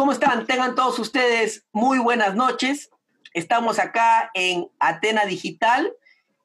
[0.00, 0.46] ¿Cómo están?
[0.46, 2.88] Tengan todos ustedes muy buenas noches.
[3.34, 5.92] Estamos acá en Atena Digital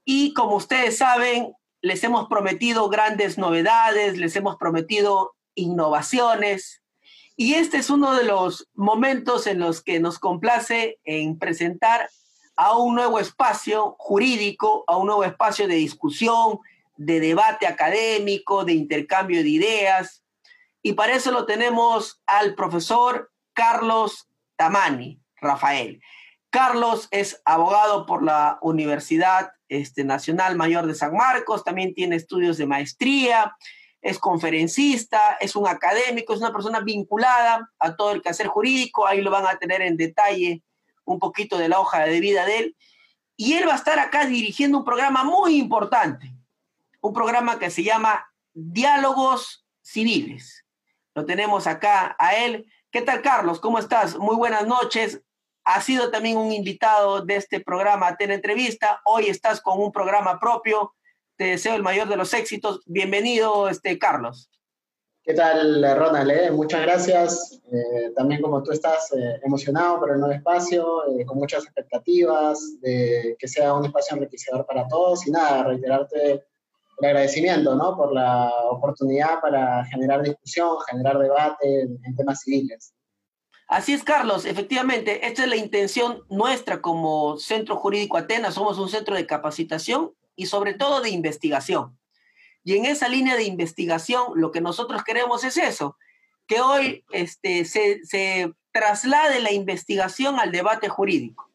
[0.04, 6.84] y como ustedes saben, les hemos prometido grandes novedades, les hemos prometido innovaciones
[7.38, 12.10] y este es uno de los momentos en los que nos complace en presentar
[12.58, 16.60] a un nuevo espacio jurídico, a un nuevo espacio de discusión,
[16.98, 20.26] de debate académico, de intercambio de ideas,
[20.82, 26.00] y para eso lo tenemos al profesor Carlos Tamani, Rafael.
[26.52, 32.58] Carlos es abogado por la Universidad este, Nacional Mayor de San Marcos, también tiene estudios
[32.58, 33.56] de maestría,
[34.02, 39.22] es conferencista, es un académico, es una persona vinculada a todo el quehacer jurídico, ahí
[39.22, 40.62] lo van a tener en detalle
[41.06, 42.78] un poquito de la hoja de vida de él.
[43.36, 46.32] Y él va a estar acá dirigiendo un programa muy importante,
[47.02, 50.66] un programa que se llama Diálogos Civiles.
[51.16, 52.72] Lo tenemos acá a él.
[52.96, 53.60] ¿Qué tal, Carlos?
[53.60, 54.18] ¿Cómo estás?
[54.18, 55.22] Muy buenas noches.
[55.66, 59.02] Has sido también un invitado de este programa Ten Entrevista.
[59.04, 60.94] Hoy estás con un programa propio.
[61.36, 62.80] Te deseo el mayor de los éxitos.
[62.86, 64.50] Bienvenido, este, Carlos.
[65.26, 66.32] ¿Qué tal, Ronald?
[66.32, 66.52] Eh?
[66.52, 67.60] Muchas gracias.
[67.70, 70.88] Eh, también como tú estás eh, emocionado por el nuevo espacio,
[71.26, 75.28] con muchas expectativas de que sea un espacio enriquecedor para todos.
[75.28, 76.46] Y nada, reiterarte
[77.00, 77.96] el agradecimiento ¿no?
[77.96, 82.94] por la oportunidad para generar discusión, generar debate en, temas civiles.
[83.68, 84.46] Así es, Carlos.
[84.46, 88.54] Efectivamente, esta es la intención nuestra como Centro Jurídico Atenas.
[88.54, 91.98] Somos un centro de capacitación y sobre todo de investigación.
[92.64, 95.98] Y en esa línea de investigación, lo que nosotros queremos es eso,
[96.48, 101.50] que hoy este, se, se traslade la investigación al debate jurídico,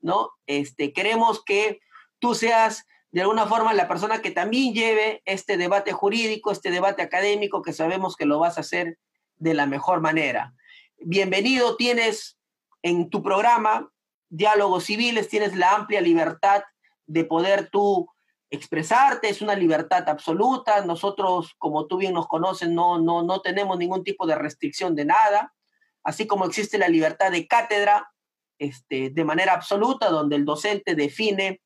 [0.00, 0.30] ¿no?
[0.46, 1.80] Este, queremos que
[2.18, 7.02] tú seas de alguna forma la persona que también lleve este debate jurídico, este debate
[7.02, 8.98] académico, que sabemos que lo vas a hacer
[9.36, 10.54] de la mejor manera.
[10.98, 12.38] Bienvenido, tienes
[12.82, 13.90] en tu programa
[14.28, 16.62] Diálogos Civiles, tienes la amplia libertad
[17.06, 18.08] de poder tú
[18.50, 20.84] expresarte, es una libertad absoluta.
[20.84, 25.06] Nosotros, como tú bien nos conoces, no, no, no tenemos ningún tipo de restricción de
[25.06, 25.54] nada,
[26.02, 28.10] así como existe la libertad de cátedra
[28.58, 31.62] este, de manera absoluta, donde el docente define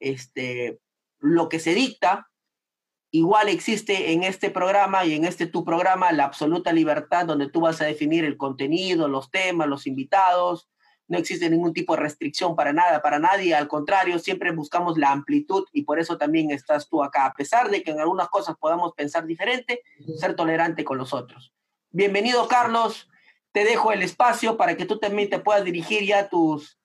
[0.00, 0.78] este,
[1.18, 2.28] lo que se dicta,
[3.10, 7.60] igual existe en este programa y en este tu programa la absoluta libertad donde tú
[7.60, 10.68] vas a definir el contenido, los temas, los invitados.
[11.08, 13.54] No existe ningún tipo de restricción para nada, para nadie.
[13.54, 17.26] Al contrario, siempre buscamos la amplitud y por eso también estás tú acá.
[17.26, 19.82] A pesar de que en algunas cosas podamos pensar diferente,
[20.18, 21.52] ser tolerante con los otros.
[21.90, 23.08] Bienvenido, Carlos.
[23.52, 26.76] Te dejo el espacio para que tú también te puedas dirigir ya tus,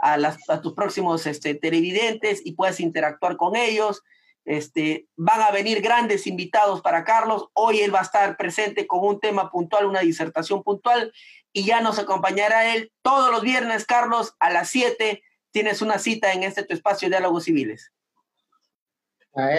[0.00, 4.02] a, las, a tus próximos este, televidentes y puedas interactuar con ellos.
[4.44, 7.48] Este, van a venir grandes invitados para Carlos.
[7.52, 11.12] Hoy él va a estar presente con un tema puntual, una disertación puntual,
[11.52, 15.22] y ya nos acompañará él todos los viernes, Carlos, a las 7.
[15.50, 17.92] Tienes una cita en este tu espacio de diálogos civiles.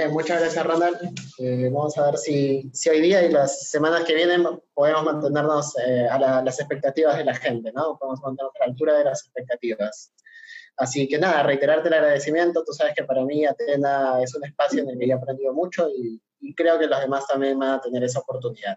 [0.10, 0.98] muchas gracias, Ronald.
[1.38, 5.78] Eh, vamos a ver si, si, hoy día y las semanas que vienen podemos mantenernos
[5.86, 7.98] eh, a las expectativas de la gente, ¿no?
[7.98, 10.12] Podemos mantenernos a la altura de las expectativas.
[10.82, 12.64] Así que nada, reiterarte el agradecimiento.
[12.64, 15.88] Tú sabes que para mí Atena es un espacio en el que he aprendido mucho
[15.90, 16.20] y,
[16.56, 18.76] creo que los demás también van a tener esa oportunidad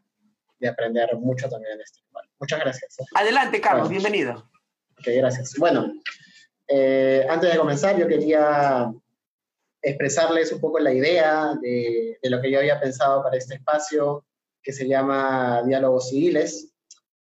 [0.59, 2.27] de aprender mucho también en este lugar.
[2.39, 2.97] Muchas gracias.
[3.15, 4.51] Adelante, Carlos, bienvenido.
[4.99, 5.55] Ok, gracias.
[5.56, 5.95] Bueno,
[6.69, 8.93] eh, antes de comenzar, yo quería
[9.81, 14.27] expresarles un poco la idea de, de, lo que yo había pensado para este espacio,
[14.62, 16.74] que se llama Diálogos Civiles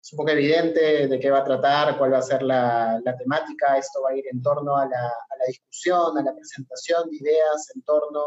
[0.02, 3.78] es un poco evidente de qué va a tratar, cuál va a ser la, temática.
[3.78, 5.12] Esto va a ir en torno a la,
[5.46, 8.20] discusión, a la presentación de ideas en torno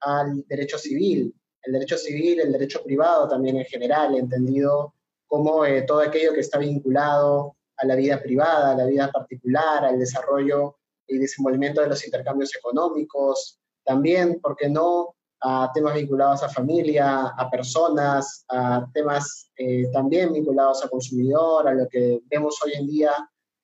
[0.00, 1.32] al derecho civil.
[1.62, 4.94] El derecho civil, el derecho privado también en general, entendido
[5.28, 9.84] como eh, todo aquello que está vinculado a la vida privada, a la vida particular,
[9.84, 13.60] al desarrollo y desenvolvimiento de los intercambios económicos.
[13.84, 20.32] También, ¿por qué no?, a temas vinculados a familia, a personas, a temas eh, también
[20.32, 23.12] vinculados a consumidor, a lo que vemos hoy en día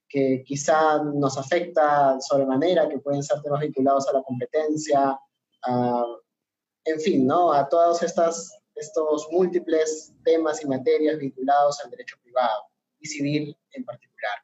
[0.08, 5.18] que quizá nos afecta sobremanera, que pueden ser temas vinculados a la competencia,
[6.84, 7.52] en fin, ¿no?
[7.52, 12.62] A todos estos múltiples temas y materias vinculados al derecho privado
[13.00, 14.38] y civil en particular.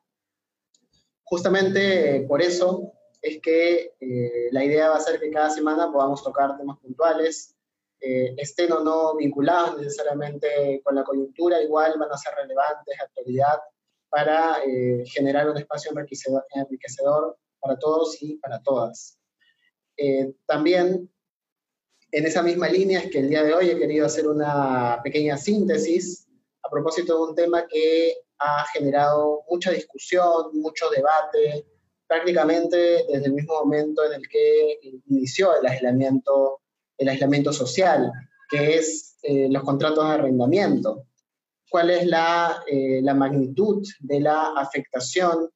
[1.25, 2.93] Justamente por eso
[3.25, 7.57] es que eh, la idea va a ser que cada semana podamos tocar temas puntuales,
[7.99, 13.61] eh, estén o no vinculados necesariamente con la coyuntura, igual van a ser relevantes, actualidad,
[14.11, 19.19] para eh, generar un espacio enriquecedor, enriquecedor, para todos y para todas.
[20.47, 21.11] también
[22.11, 25.39] en esa misma línea es que el día de hoy he querido hacer una pequeña
[25.39, 26.29] síntesis
[26.63, 31.65] a propósito de un tema que ha generado mucha discusión, mucho debate,
[32.07, 32.77] prácticamente
[33.09, 36.61] desde el mismo momento en el que inició el aislamiento,
[36.99, 38.13] el aislamiento social,
[38.49, 41.07] que es eh, los contratos de arrendamiento.
[41.69, 45.51] ¿Cuál es la, eh, la magnitud de la afectación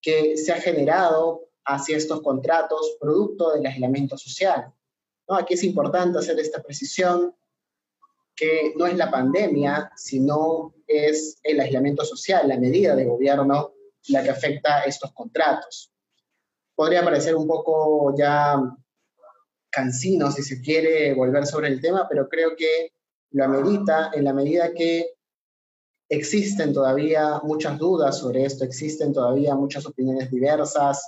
[0.00, 4.72] que se ha generado hacia estos contratos producto del aislamiento social?
[5.28, 5.36] ¿No?
[5.36, 7.34] Aquí es importante hacer esta precisión
[8.34, 13.73] que no es la pandemia, sino es el aislamiento social, la medida de gobierno
[14.08, 15.90] la que afecta estos contratos.
[16.74, 18.60] Podría parecer un poco ya
[19.70, 22.92] cansino si se quiere volver sobre el tema, pero creo que
[23.30, 25.14] lo amerita en la medida que
[26.08, 31.02] existen todavía muchas dudas sobre esto, existen todavía muchas opiniones diversas,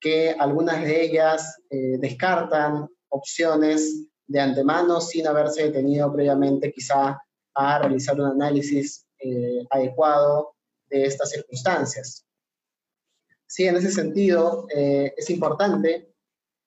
[0.00, 7.20] que algunas de ellas eh, descartan opciones de antemano sin haberse detenido previamente quizá
[7.54, 10.54] a realizar un análisis eh, adecuado
[10.88, 12.24] de estas circunstancias.
[13.48, 16.14] Sí, en ese sentido eh, es importante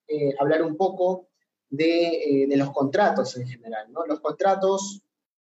[0.08, 1.30] eh, hablar un poco
[1.70, 3.92] de, de, los contratos en general.
[3.92, 4.06] ¿no?
[4.08, 5.02] Los contratos,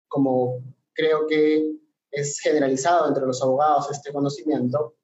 [0.08, 0.64] como
[0.94, 1.78] creo que
[2.12, 4.96] es generalizado entre los abogados este conocimiento,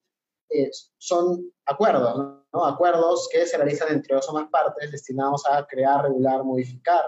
[0.97, 2.15] son acuerdos,
[2.53, 2.65] ¿no?
[2.65, 7.03] acuerdos que se realizan entre dos o más partes destinados a crear, regular, modificar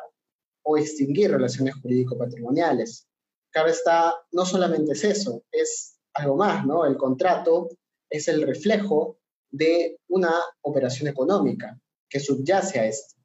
[0.63, 3.07] o extinguir relaciones jurídico-patrimoniales.
[3.51, 6.86] Claro está, no solamente es eso, es algo más, ¿no?
[6.86, 7.69] El contrato
[8.10, 9.18] es el reflejo
[9.52, 11.80] de una operación económica
[12.10, 13.16] que subyace a esto.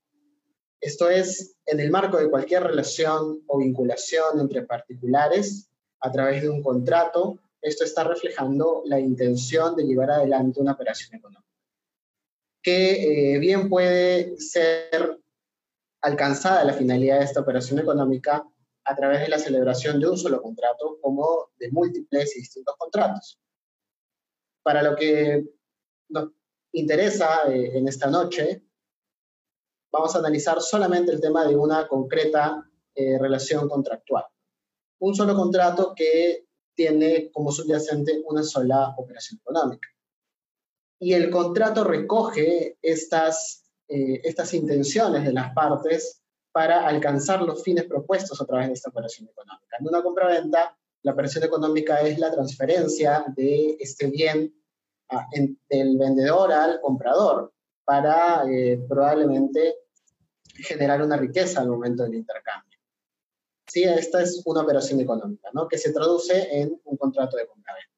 [0.81, 5.69] Esto es, en el marco de cualquier relación o vinculación entre particulares,
[6.00, 11.15] a través de un contrato, esto está reflejando la intención de llevar adelante una operación
[11.15, 11.53] económica,
[12.62, 15.21] que eh, bien puede ser
[16.00, 18.43] alcanzada la finalidad de esta operación económica
[18.85, 23.38] a través de la celebración de un solo contrato como de múltiples y distintos contratos.
[24.62, 25.45] Para lo que
[26.09, 26.31] nos
[26.73, 28.62] interesa eh, en esta noche,
[29.93, 34.25] vamos a analizar solamente el tema de una concreta eh, relación contractual.
[35.00, 39.88] Un solo contrato que tiene como subyacente una sola operación económica.
[40.99, 47.85] Y el contrato recoge estas, eh, estas intenciones de las partes para alcanzar los fines
[47.85, 49.76] propuestos a través de esta operación económica.
[49.79, 54.54] En una compra-venta, la operación económica es la transferencia de este bien
[55.69, 57.52] del vendedor al comprador
[57.85, 59.75] para eh, probablemente
[60.54, 62.78] generar una riqueza al momento del intercambio.
[63.66, 63.83] ¿sí?
[63.85, 65.66] Esta es una operación económica, ¿no?
[65.66, 67.90] Que se traduce en un contrato de compraventa.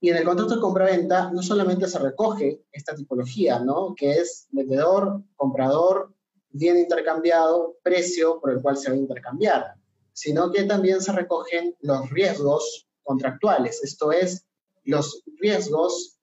[0.00, 3.94] Y en el contrato de compraventa no solamente se recoge esta tipología, ¿no?
[3.94, 6.14] Que es vendedor, comprador,
[6.48, 9.74] bien intercambiado, precio por el cual se va a intercambiar,
[10.12, 14.46] sino que también se recogen los riesgos contractuales, esto es,
[14.84, 16.18] los riesgos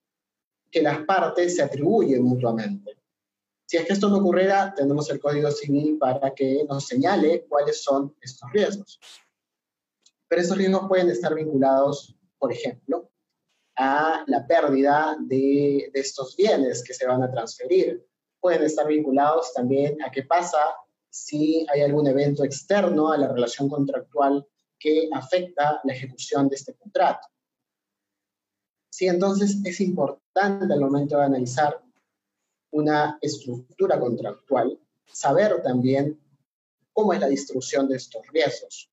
[0.72, 2.98] que las partes se atribuyen mutuamente.
[3.66, 7.84] Si es que esto no ocurriera, tenemos el Código Civil para que nos señale cuáles
[7.84, 9.00] son estos riesgos.
[10.28, 13.10] Pero estos riesgos pueden estar vinculados, por ejemplo,
[13.76, 18.06] a la pérdida de, de estos bienes que se van a transferir.
[18.40, 20.60] Pueden estar vinculados también a qué pasa
[21.10, 24.46] si hay algún evento externo a la relación contractual
[24.80, 27.28] que afecta la ejecución de este contrato.
[28.90, 31.82] Sí, entonces es importante al momento de analizar
[32.72, 36.20] una estructura contractual, saber también
[36.94, 38.90] cómo es la distribución de estos riesgos,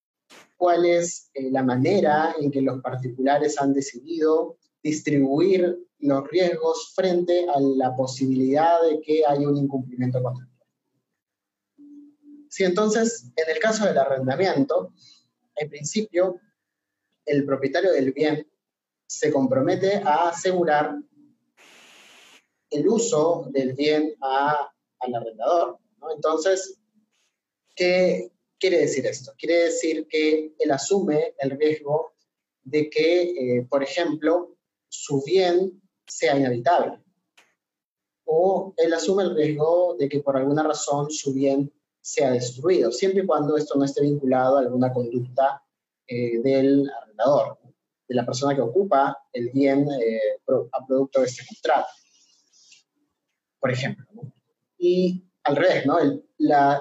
[0.57, 7.47] cuál es eh, la manera en que los particulares han decidido distribuir los riesgos frente
[7.49, 10.54] a la posibilidad de que haya un incumplimiento contractual.
[12.55, 14.93] Si entonces, en el caso del arrendamiento,
[15.57, 16.41] en principio,
[17.27, 18.49] el propietario del bien
[19.09, 20.95] se compromete a asegurar
[22.71, 25.81] el uso del bien al arrendador.
[26.15, 26.79] Entonces,
[27.75, 29.33] ¿qué quiere decir esto?
[29.37, 32.15] Quiere decir que él asume el riesgo
[32.63, 34.57] de que, eh, por ejemplo,
[34.89, 37.03] su bien sea inhabitable.
[38.27, 41.73] O él asume el riesgo de que por alguna razón su bien
[42.05, 45.63] sea destruido, siempre y cuando esto no esté vinculado a alguna conducta
[46.07, 47.59] eh, del arrendador,
[48.07, 50.39] de la persona que ocupa el bien eh,
[50.73, 51.89] a producto de este contrato
[53.65, 54.05] por ejemplo.
[54.77, 55.99] Y al revés, ¿no?
[55.99, 56.23] El,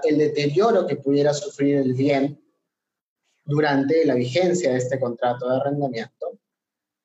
[0.03, 2.43] el deterioro que pudiera sufrir el bien
[3.45, 6.41] durante la vigencia de este contrato de arrendamiento,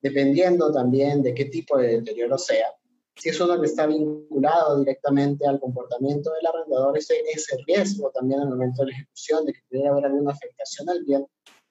[0.01, 2.67] dependiendo también de qué tipo de deterioro sea.
[3.15, 8.41] Si es uno que está vinculado directamente al comportamiento del arrendador, ese, ese riesgo también
[8.41, 11.27] al momento de la ejecución de que pudiera haber alguna afectación al bien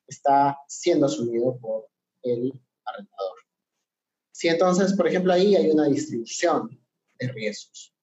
[0.07, 1.87] está siendo asumido por
[2.23, 2.52] el
[2.85, 3.38] arrendador.
[4.33, 6.80] Si entonces, por ejemplo, ahí hay una distribución
[7.18, 7.95] de riesgos.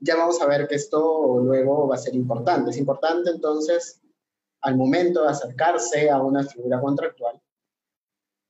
[0.00, 2.70] Ya vamos a ver que esto luego va a ser importante.
[2.70, 4.00] Es importante entonces,
[4.60, 7.40] al momento de acercarse a una figura contractual,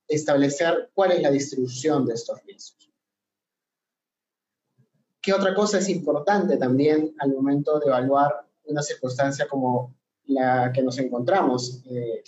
[0.09, 2.91] establecer cuál es la distribución de estos riesgos.
[5.27, 9.93] ¿Qué otra cosa es importante también al momento de evaluar una circunstancia como
[10.27, 12.23] la que nos encontramos eh,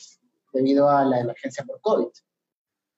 [0.53, 2.09] debido a la emergencia por COVID?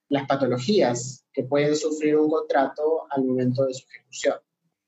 [0.09, 4.37] Las patologías que pueden sufrir un contrato al momento de su ejecución.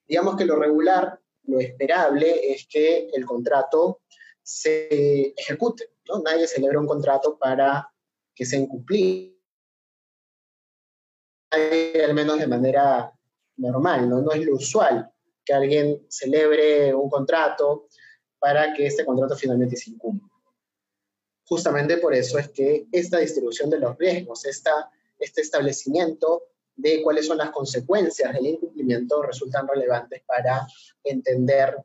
[0.08, 4.00] Digamos que lo regular, lo esperable es que el contrato
[4.42, 5.90] se ejecute.
[6.08, 6.22] ¿no?
[6.22, 7.86] Nadie celebra un contrato para
[8.34, 9.34] que sea incumplido,
[11.50, 13.12] al menos de manera
[13.56, 14.20] normal, ¿no?
[14.20, 15.10] no es lo usual
[15.44, 17.88] que alguien celebre un contrato
[18.38, 20.28] para que este contrato finalmente se incumpla.
[21.44, 26.44] Justamente por eso es que esta distribución de los riesgos, esta, este establecimiento
[26.74, 30.66] de cuáles son las consecuencias del incumplimiento resultan relevantes para
[31.04, 31.76] entender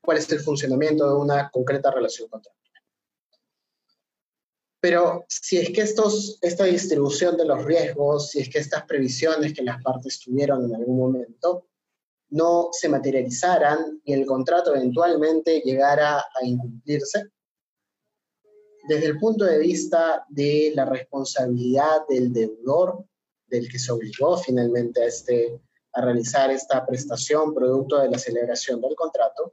[0.00, 2.59] cuál es el funcionamiento de una concreta relación contractual.
[4.80, 9.52] Pero si es que estos, esta distribución de los riesgos, si es que estas previsiones
[9.52, 11.66] que las partes tuvieron en algún momento
[12.30, 17.24] no se materializaran y el contrato eventualmente llegara a incumplirse,
[18.88, 23.04] desde el punto de vista de la responsabilidad del deudor,
[23.46, 25.60] del que se obligó finalmente a, este,
[25.92, 29.52] a realizar esta prestación producto de la celebración del contrato,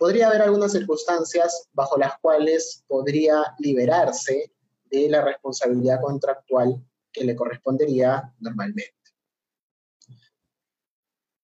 [0.00, 4.50] podría haber algunas circunstancias bajo las cuales podría liberarse
[4.86, 8.94] de la responsabilidad contractual que le correspondería normalmente.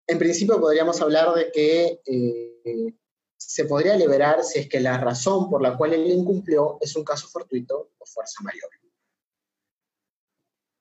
[0.07, 2.95] En principio podríamos hablar de que eh,
[3.35, 7.03] se podría liberar si es que la razón por la cual él incumplió es un
[7.03, 8.69] caso fortuito o fuerza mayor.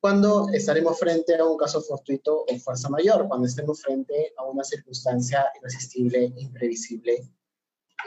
[0.00, 3.26] ¿Cuándo estaremos frente a un caso fortuito o fuerza mayor?
[3.26, 7.28] Cuando estemos frente a una circunstancia irresistible, imprevisible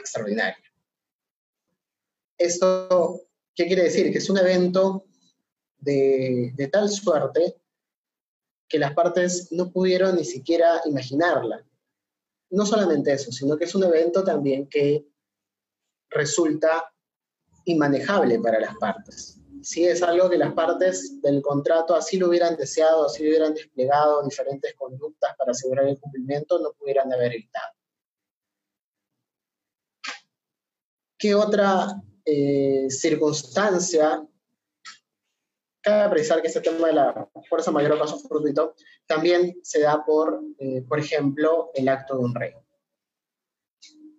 [0.00, 0.64] extraordinaria.
[2.38, 3.22] ¿Esto
[3.54, 4.12] qué quiere decir?
[4.12, 5.04] Que es un evento
[5.78, 7.60] de, tal suerte
[8.68, 11.64] que las partes no pudieron ni siquiera imaginarla.
[12.50, 15.06] No solamente eso, sino que es un evento también que
[16.10, 16.92] resulta
[17.64, 19.38] inmanejable para las partes.
[19.62, 23.54] Si es algo que las partes del contrato así lo hubieran deseado, así lo hubieran
[23.54, 27.77] desplegado diferentes conductas para asegurar el cumplimiento, no pudieran haber evitado.
[31.18, 34.24] ¿Qué otra eh, circunstancia?
[35.80, 38.74] Cabe precisar que este tema de la fuerza mayor o caso fortuito
[39.06, 42.54] también se da por, eh, por ejemplo, el acto de un rey.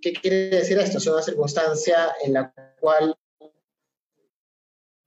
[0.01, 0.97] ¿Qué quiere decir esto?
[0.97, 3.17] Es una circunstancia en la cual,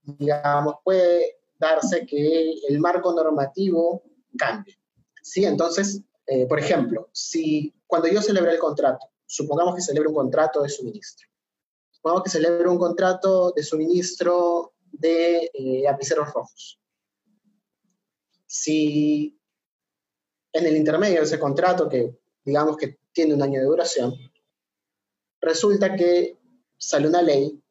[0.02, 4.02] digamos, puede darse que el marco normativo
[4.38, 4.78] cambie.
[5.22, 5.44] ¿Sí?
[5.44, 10.62] Entonces, eh, por ejemplo, si cuando yo celebré el contrato, supongamos que celebre un contrato
[10.62, 11.32] de suministro,
[12.02, 16.80] Supongamos que celebre un contrato de suministro de eh, lapiceros rojos.
[18.44, 19.38] Si
[20.52, 24.14] en el intermedio de ese contrato, que digamos que tiene un año de duración,
[25.40, 26.37] resulta que
[26.76, 27.62] sale una ley,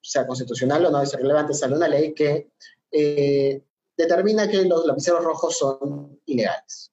[0.00, 2.52] sea constitucional o no es relevante, sale una ley que
[2.92, 3.64] eh,
[3.96, 6.92] determina que los lapiceros rojos son ilegales.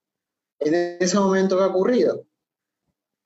[0.58, 2.26] En ese momento, ¿qué ha ocurrido?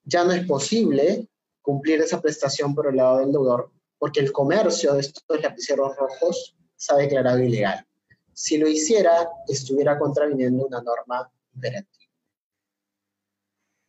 [0.04, 1.30] Ya no es posible
[1.68, 3.70] cumplir esa prestación por el lado del deudor,
[4.00, 7.86] porque el comercio de estos lapiceros rojos se ha declarado ilegal.
[8.32, 12.06] Si lo hiciera, estuviera contraviniendo una norma imperativa.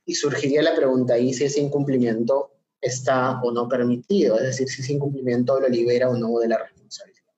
[0.07, 4.83] Y surgiría la pregunta ahí si ese incumplimiento está o no permitido, es decir, si
[4.83, 7.33] ese incumplimiento lo libera o no de la responsabilidad.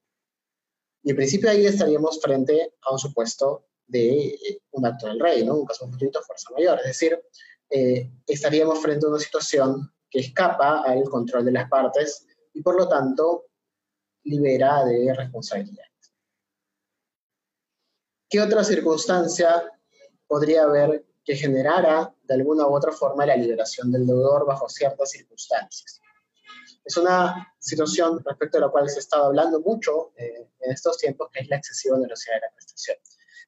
[1.02, 5.44] Y en principio ahí estaríamos frente a un supuesto de eh, un acto del rey,
[5.44, 5.56] ¿no?
[5.56, 7.20] un caso de fuerza mayor, es decir,
[7.68, 12.76] eh, estaríamos frente a una situación que escapa al control de las partes y por
[12.76, 13.46] lo tanto
[14.24, 15.84] libera de responsabilidad.
[18.28, 19.70] ¿Qué otra circunstancia
[20.26, 25.10] podría haber que generara de alguna u otra forma la liberación del deudor bajo ciertas
[25.10, 26.00] circunstancias?
[26.84, 30.98] Es una situación respecto a la cual se ha estado hablando mucho eh, en estos
[30.98, 32.96] tiempos, que es la excesiva velocidad de la prestación.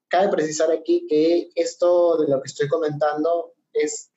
[0.08, 4.11] Cabe precisar aquí que esto de lo que estoy comentando es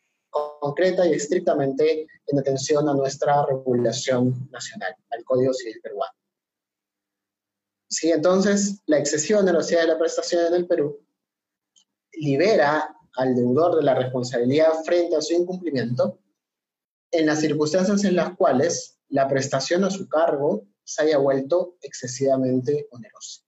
[0.59, 6.13] concreta y estrictamente en atención a nuestra regulación nacional, al Código Civil peruano.
[7.89, 10.99] Sí, entonces, la excesión de la de la prestación en el Perú
[12.13, 16.19] libera al deudor de la responsabilidad frente a su incumplimiento
[17.11, 22.87] en las circunstancias en las cuales la prestación a su cargo se haya vuelto excesivamente
[22.91, 23.41] onerosa.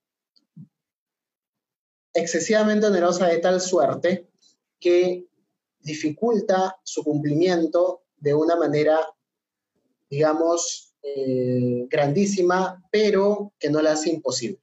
[2.13, 4.29] Excesivamente onerosa de tal suerte
[4.79, 5.26] que
[5.87, 8.99] dificulta su cumplimiento de una manera,
[10.09, 14.59] digamos, eh, grandísima, pero que no la hace imposible.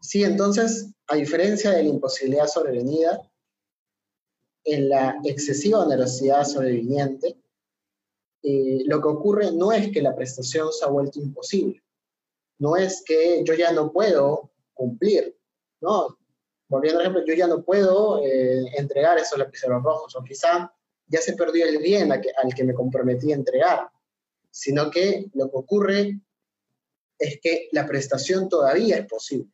[0.00, 3.20] Sí, entonces, a diferencia de la imposibilidad sobrevenida,
[4.64, 7.36] en la excesiva onerosidad sobreviniente,
[8.44, 11.82] eh, lo que ocurre no es que la prestación se ha vuelto imposible,
[12.58, 15.36] no es que yo ya no puedo cumplir,
[15.80, 16.16] ¿no?
[16.72, 20.74] Volviendo al ejemplo, yo ya no puedo eh, entregar esos lapiceros rojos, o quizá
[21.06, 23.90] ya se perdió el bien al que me comprometí a entregar,
[24.50, 26.20] sino que lo que ocurre
[27.18, 29.52] es que la prestación todavía es posible.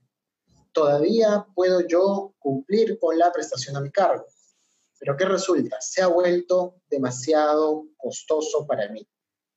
[0.71, 4.27] Todavía puedo yo cumplir con la prestación a mi cargo.
[5.01, 5.81] Pero ¿qué resulta?
[5.81, 9.05] Se ha vuelto demasiado costoso para mí.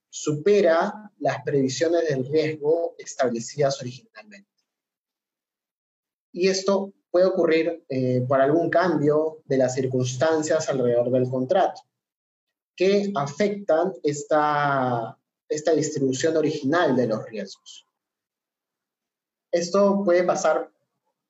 [0.10, 4.50] Supera las previsiones del riesgo establecidas originalmente.
[6.32, 11.82] Y esto puede ocurrir eh, por algún cambio de las circunstancias alrededor del contrato
[12.76, 17.86] que afectan esta, esta distribución original de los riesgos.
[19.52, 20.72] Esto puede pasar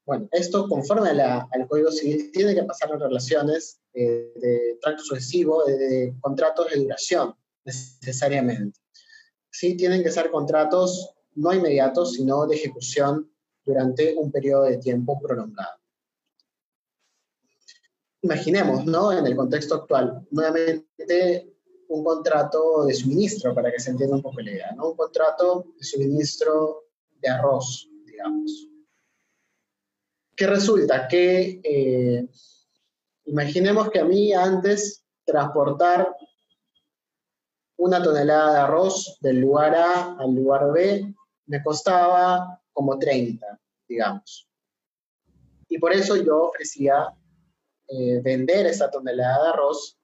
[0.06, 5.64] bueno, esto conforme al Código Civil tiene que pasar en relaciones eh, de tracto sucesivo,
[5.64, 8.80] de, contratos de duración, necesariamente.
[9.52, 13.32] Sí, tienen que ser contratos no inmediatos, sino de ejecución
[13.64, 15.80] durante un periodo de tiempo prolongado.
[18.22, 19.12] Imaginemos, ¿no?
[19.12, 21.56] En el contexto actual, nuevamente
[21.90, 24.92] un contrato de suministro, para que se entienda un poco la idea, ¿no?
[24.92, 26.86] Un contrato de suministro
[27.20, 28.72] de arroz, digamos
[30.36, 31.08] ¿Qué resulta?
[31.08, 32.28] Que eh,
[33.26, 36.16] imaginemos que a mí antes transportar
[37.78, 41.14] una tonelada de arroz del lugar A al lugar B
[41.46, 44.48] me costaba como 30, digamos.
[45.68, 47.16] Y por eso yo ofrecía
[47.88, 49.98] eh, vender esa tonelada de arroz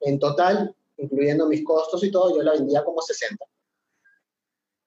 [0.00, 3.44] en total, incluyendo mis costos y todo, yo la vendía como 60.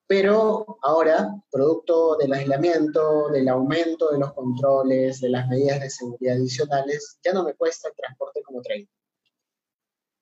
[0.07, 6.35] Pero ahora, producto del aislamiento, del aumento de los controles, de las medidas de seguridad
[6.35, 8.91] adicionales, ya no me cuesta el transporte como 30,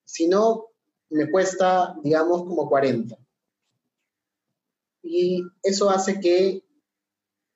[0.04, 0.66] sino
[1.10, 3.16] me cuesta, digamos, como 40.
[5.02, 6.62] Y eso hace que,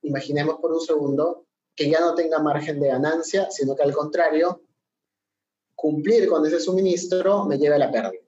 [0.02, 4.62] imaginemos por un segundo, que ya no tenga margen de ganancia, sino que al contrario,
[5.74, 8.22] cumplir con ese suministro me lleve a la pérdida.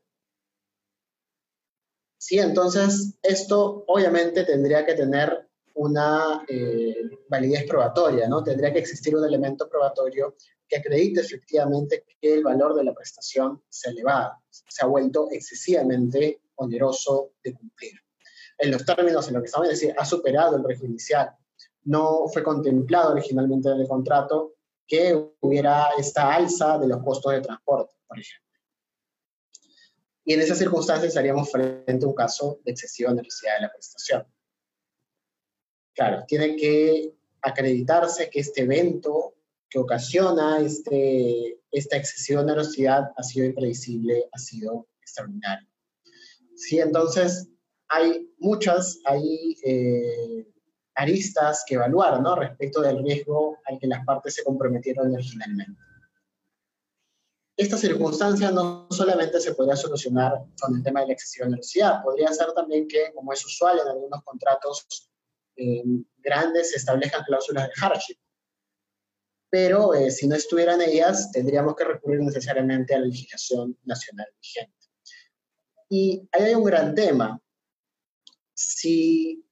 [2.24, 2.38] ¿sí?
[2.38, 6.94] Entonces, esto obviamente tendría que tener una eh,
[7.28, 8.42] validez probatoria, ¿no?
[8.42, 13.62] Tendría que existir un elemento probatorio que acredite efectivamente que el valor de la prestación
[13.68, 17.92] se ha elevado, se ha vuelto excesivamente oneroso de cumplir.
[18.58, 21.30] En los términos en los que estamos, es decir, ha superado el régimen inicial.
[21.84, 24.54] No fue contemplado originalmente en el contrato
[24.86, 28.44] que hubiera esta alza de los costos de transporte, por ejemplo.
[30.24, 34.26] Y en esas circunstancias estaríamos frente a un caso de excesiva necesidad de la prestación.
[35.94, 39.34] Claro, tiene que acreditarse que este evento
[39.68, 45.68] que ocasiona este, esta excesiva onerosidad ha sido imprevisible, ha sido extraordinario.
[46.56, 47.48] Sí, entonces
[47.88, 50.46] hay muchas, hay eh,
[50.94, 52.36] aristas que evaluar, ¿no?
[52.36, 55.80] Respecto del riesgo al que las partes se comprometieron originalmente.
[57.56, 62.32] Esta circunstancia no solamente se podría solucionar con el tema de la excesiva velocidad, podría
[62.32, 65.08] ser también que, como es usual en algunos contratos
[65.56, 65.84] eh,
[66.18, 68.18] grandes, se establezcan cláusulas de hardship.
[69.50, 74.74] Pero eh, si no estuvieran ellas, tendríamos que recurrir necesariamente a la legislación nacional vigente.
[75.88, 77.40] Y ahí hay un gran tema.
[78.52, 79.44] Si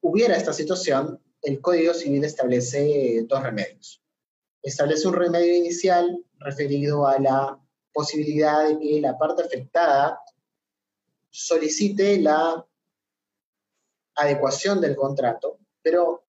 [0.00, 4.02] hubiera esta situación, el Código Civil establece dos remedios.
[4.62, 7.58] Establece un remedio inicial referido a la
[7.92, 10.20] posibilidad de que la parte afectada
[11.30, 12.64] solicite la
[14.14, 16.24] adecuación del contrato, pero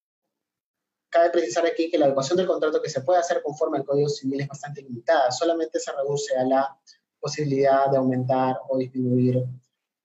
[1.10, 4.10] cabe precisar aquí que la adecuación del contrato que se puede hacer conforme al Código
[4.10, 6.80] Civil es bastante limitada, solamente se reduce a la
[7.20, 9.44] posibilidad de aumentar o disminuir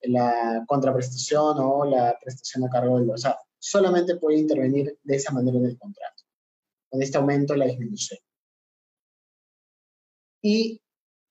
[0.03, 5.57] la contraprestación o la prestación a cargo del sea, solamente puede intervenir de esa manera
[5.57, 6.23] en el contrato,
[6.91, 8.21] con este aumento la disminución.
[10.43, 10.83] Y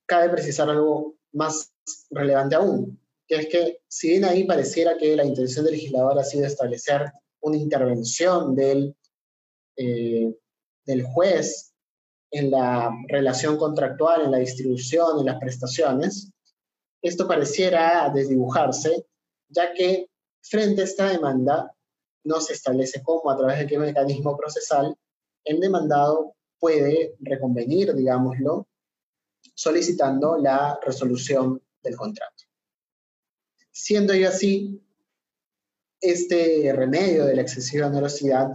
[0.08, 1.72] cabe precisar algo más
[2.10, 6.24] relevante aún, que es que si bien ahí pareciera que la intención del legislador ha
[6.24, 8.96] sido establecer una intervención del,
[9.78, 10.36] eh,
[10.86, 11.76] del juez
[12.32, 16.32] en la relación contractual, en la distribución, en las prestaciones,
[17.04, 19.06] esto pareciera desdibujarse,
[19.50, 20.10] ya que
[20.46, 21.74] Frente a esta demanda,
[22.24, 24.96] no se establece cómo, a través de qué mecanismo procesal,
[25.44, 28.68] el demandado puede reconvenir, digámoslo,
[29.54, 32.44] solicitando la resolución del contrato.
[33.72, 34.82] Siendo yo así,
[36.00, 38.54] este remedio de la excesiva onerosidad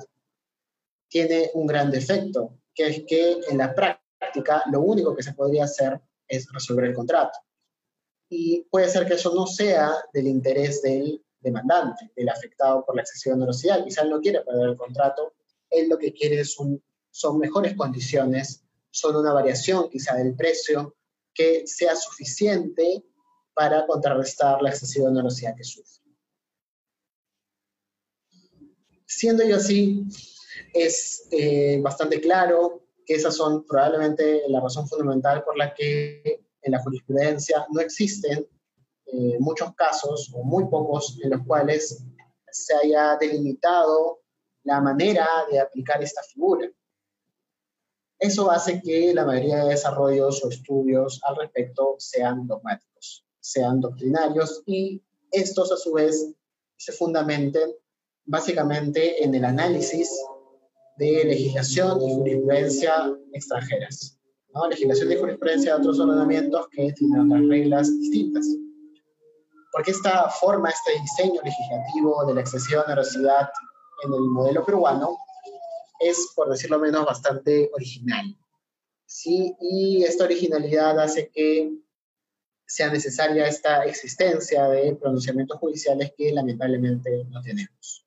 [1.09, 5.65] tiene un gran defecto, que es que en la práctica lo único que se podría
[5.65, 7.39] hacer es resolver el contrato.
[8.29, 13.03] Y puede ser que eso no sea del interés del demandante, del afectado por la
[13.03, 13.85] excesiva onerosidad.
[13.85, 15.35] Quizás no quiere perder el contrato,
[15.71, 20.97] él lo que quiere son mejores condiciones, son una variación quizá del precio
[21.35, 23.05] que sea suficiente
[23.55, 25.99] para contrarrestar la excesiva onerosidad que sufre.
[29.07, 30.05] Siendo yo así,
[30.75, 36.73] es eh, bastante claro que esas son probablemente la razón fundamental por la que en
[36.73, 38.47] la jurisprudencia no existen
[39.13, 42.05] eh, muchos casos, o muy pocos, en los cuales
[42.51, 44.21] se haya delimitado
[44.65, 46.69] la manera de aplicar esta figura.
[48.19, 54.63] Eso hace que la mayoría de desarrollos o estudios al respecto sean dogmáticos, sean doctrinarios
[54.67, 56.35] y estos a su vez
[56.77, 57.71] se fundamenten
[58.25, 60.11] básicamente en el análisis
[60.99, 64.19] de legislación y jurisprudencia extranjeras.
[64.53, 64.69] ¿no?
[64.69, 68.47] Legislación y jurisprudencia de otros ordenamientos que tienen otras reglas distintas.
[69.79, 73.49] Porque esta forma, este diseño legislativo de la excesiva onerosidad
[74.03, 75.17] en el modelo peruano
[76.01, 78.37] es, por decirlo menos, bastante original.
[79.07, 79.55] ¿sí?
[79.61, 81.79] Y esta originalidad hace que
[82.67, 88.05] sea necesaria esta existencia de pronunciamientos judiciales que lamentablemente no tenemos.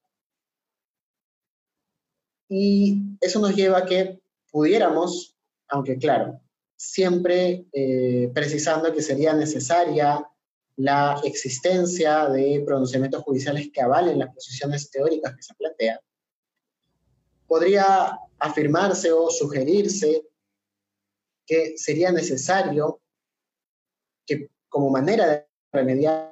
[2.49, 4.19] Y eso nos lleva a que
[4.51, 5.37] pudiéramos,
[5.69, 6.37] aunque claro,
[6.75, 10.27] siempre eh, precisando que sería necesaria
[10.77, 15.99] la existencia de pronunciamientos judiciales que avalen las posiciones teóricas que se plantean,
[17.47, 20.25] podría afirmarse o sugerirse
[21.45, 23.01] que sería necesario
[24.25, 26.31] que como manera de remediar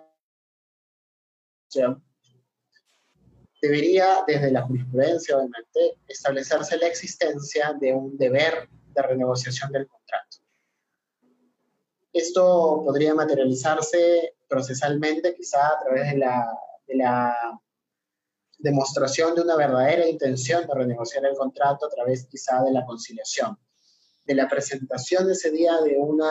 [3.62, 10.38] debería, desde la jurisprudencia, obviamente, establecerse la existencia de un deber de renegociación del contrato.
[12.20, 16.52] Esto podría materializarse procesalmente, quizá a través de la,
[16.86, 17.62] de la
[18.58, 23.58] demostración de una verdadera intención de renegociar el contrato a través quizá de la conciliación,
[24.26, 26.30] de la presentación ese día de una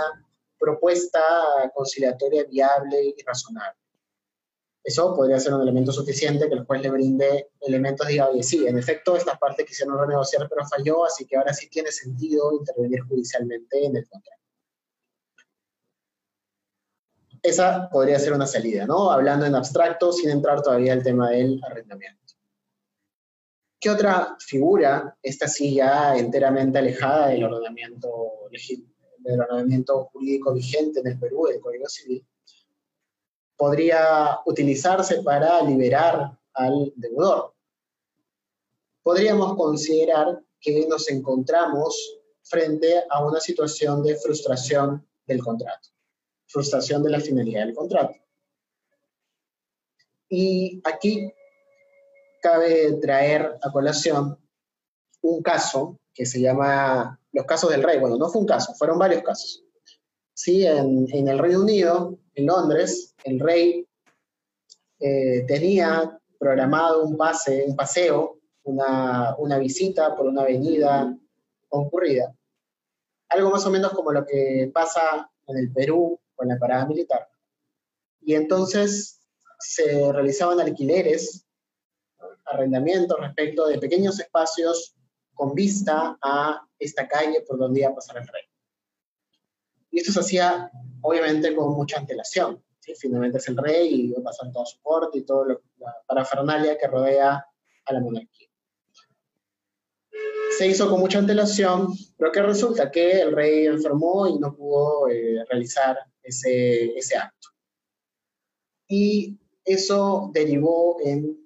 [0.59, 1.23] propuesta
[1.73, 3.81] conciliatoria viable y razonable.
[4.85, 8.67] Eso podría ser un elemento suficiente que el juez le brinde elementos, diga, oye, sí,
[8.67, 13.01] en efecto, estas partes quisieron renegociar, pero falló, así que ahora sí tiene sentido intervenir
[13.09, 14.48] judicialmente en el contrato.
[17.43, 19.11] Esa podría ser una salida, ¿no?
[19.11, 22.35] Hablando en abstracto, sin entrar todavía al tema del arrendamiento.
[23.81, 28.11] ¿Qué otra figura, esta sí ya enteramente alejada del ordenamiento,
[29.19, 32.27] del ordenamiento jurídico vigente en el Perú, el Código Civil,
[33.57, 37.55] podría utilizarse para liberar al deudor.
[39.03, 45.91] Podríamos considerar que nos encontramos frente a una situación de frustración del contrato,
[46.49, 48.15] frustración de la finalidad del contrato.
[50.29, 51.33] Y aquí
[52.43, 54.39] cabe traer a colación
[55.23, 57.99] un caso que se llama los casos del rey.
[57.99, 59.65] Bueno, no fue un caso, fueron varios casos.
[60.35, 63.87] Sí, en, el Reino Unido en Londres, el rey
[65.01, 71.17] eh, tenía programado un, pase, un paseo, una, una visita por una avenida
[71.69, 72.33] concurrida.
[73.31, 77.29] Algo más o menos como lo que pasa en el Perú con la parada militar.
[78.21, 79.21] Y entonces
[79.59, 81.45] se realizaban alquileres,
[82.47, 84.95] arrendamientos respecto de pequeños espacios
[85.35, 88.43] con vista a esta calle por donde iba a pasar el rey.
[89.91, 90.71] Y esto se hacía,
[91.03, 92.63] obviamente, con mucha antelación.
[92.99, 96.79] Finalmente es el rey y va a pasar todo su corte y toda la parafernalia
[96.79, 97.45] que rodea
[97.85, 98.49] a la monarquía.
[100.57, 105.09] Se hizo con mucha antelación, pero que resulta que el rey enfermó y no pudo
[105.09, 105.99] eh, realizar
[106.29, 107.49] ese, acto.
[108.89, 111.37] Y eso derivó en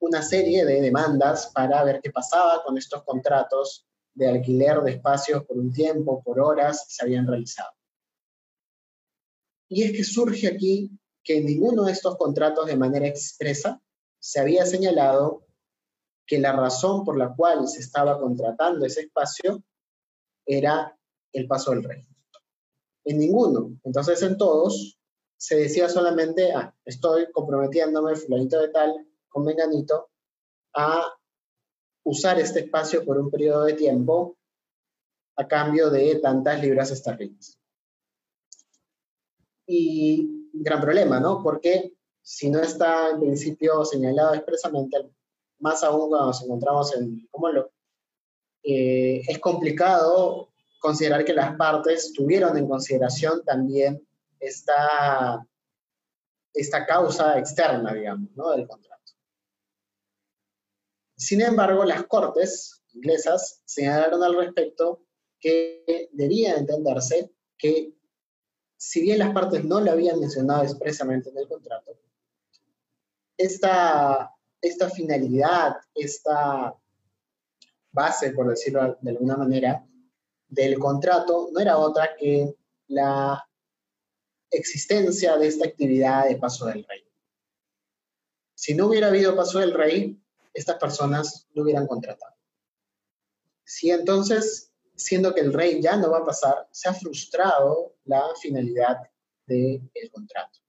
[0.00, 5.44] una serie de demandas para ver qué pasaba con estos contratos de alquiler de espacios
[5.44, 7.72] por un tiempo, por horas, se habían realizado.
[9.68, 10.90] Y es que surge aquí
[11.22, 13.82] que en ninguno de estos contratos de manera expresa
[14.18, 15.46] se había señalado
[16.26, 19.62] que la razón por la cual se estaba contratando ese espacio
[20.44, 20.98] era
[21.32, 22.06] el paso del rey.
[23.06, 23.78] En ninguno.
[23.84, 24.98] Entonces en todos
[25.38, 30.10] se decía solamente, ah, estoy comprometiéndome, fulanito de tal, con menganito,
[30.74, 31.04] a
[32.04, 34.36] usar este espacio por un periodo de tiempo
[35.36, 37.58] a cambio de tantas libras esterlinas.
[39.66, 41.42] Y gran problema, ¿no?
[41.42, 45.10] Porque si no está en principio señalado expresamente,
[45.58, 47.70] más aún cuando nos encontramos en cómo lo,
[48.62, 50.50] eh, es complicado
[50.86, 54.06] considerar que las partes tuvieron en consideración también
[54.38, 55.44] esta,
[56.54, 58.52] esta causa externa, digamos, ¿no?
[58.52, 59.12] del contrato.
[61.16, 65.02] Sin embargo, las cortes inglesas señalaron al respecto
[65.40, 67.92] que debía entenderse que
[68.76, 71.98] si bien las partes no lo habían mencionado expresamente en el contrato,
[73.36, 76.76] esta, esta finalidad, esta
[77.90, 79.84] base, por decirlo de alguna manera,
[80.48, 82.54] del contrato no era otra que
[82.88, 83.46] la
[84.50, 87.04] existencia de esta actividad de paso del rey.
[88.54, 90.18] Si no hubiera habido paso del rey,
[90.54, 92.34] estas personas no hubieran contratado.
[93.64, 98.22] Si entonces, siendo que el rey ya no va a pasar, se ha frustrado la
[98.40, 98.98] finalidad
[99.46, 100.60] del contrato.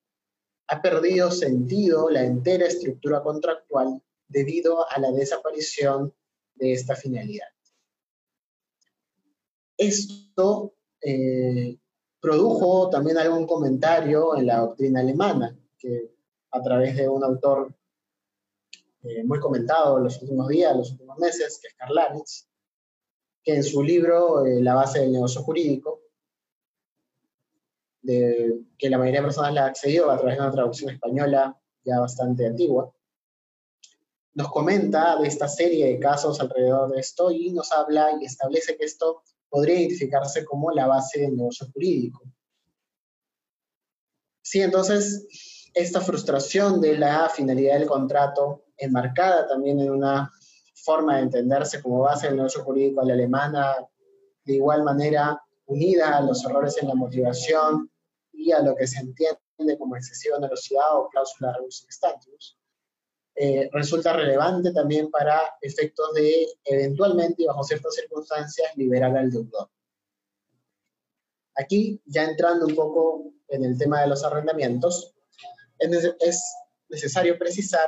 [0.67, 6.13] Ha perdido sentido la entera estructura contractual debido a la desaparición
[6.55, 7.47] de esta finalidad.
[9.77, 11.77] Esto eh,
[12.19, 16.11] produjo también algún comentario en la doctrina alemana, que
[16.51, 17.73] a través de un autor
[19.03, 22.47] eh, muy comentado en los últimos días, los últimos meses, que es Karl Lanitz,
[23.43, 26.01] que en su libro eh, La base del negocio jurídico,
[28.01, 31.57] de, que la mayoría de personas la ha accedido a través de una traducción española
[31.83, 32.91] ya bastante antigua,
[34.33, 38.77] nos comenta de esta serie de casos alrededor de esto y nos habla y establece
[38.77, 42.23] que esto podría identificarse como la base del negocio jurídico.
[44.41, 45.27] Sí, entonces,
[45.73, 50.31] esta frustración de la finalidad del contrato, enmarcada también en una
[50.73, 53.75] forma de entenderse como base del negocio jurídico a la alemana,
[54.45, 57.91] de igual manera unida a los errores en la motivación
[58.31, 62.56] y a lo que se entiende como excesiva velocidad o cláusula reducing status,
[63.39, 69.69] eh, resulta relevante también para efectos de eventualmente y bajo ciertas circunstancias liberar al deudor.
[71.55, 75.13] Aquí, ya entrando un poco en el tema de los arrendamientos,
[75.77, 76.55] es
[76.89, 77.87] necesario precisar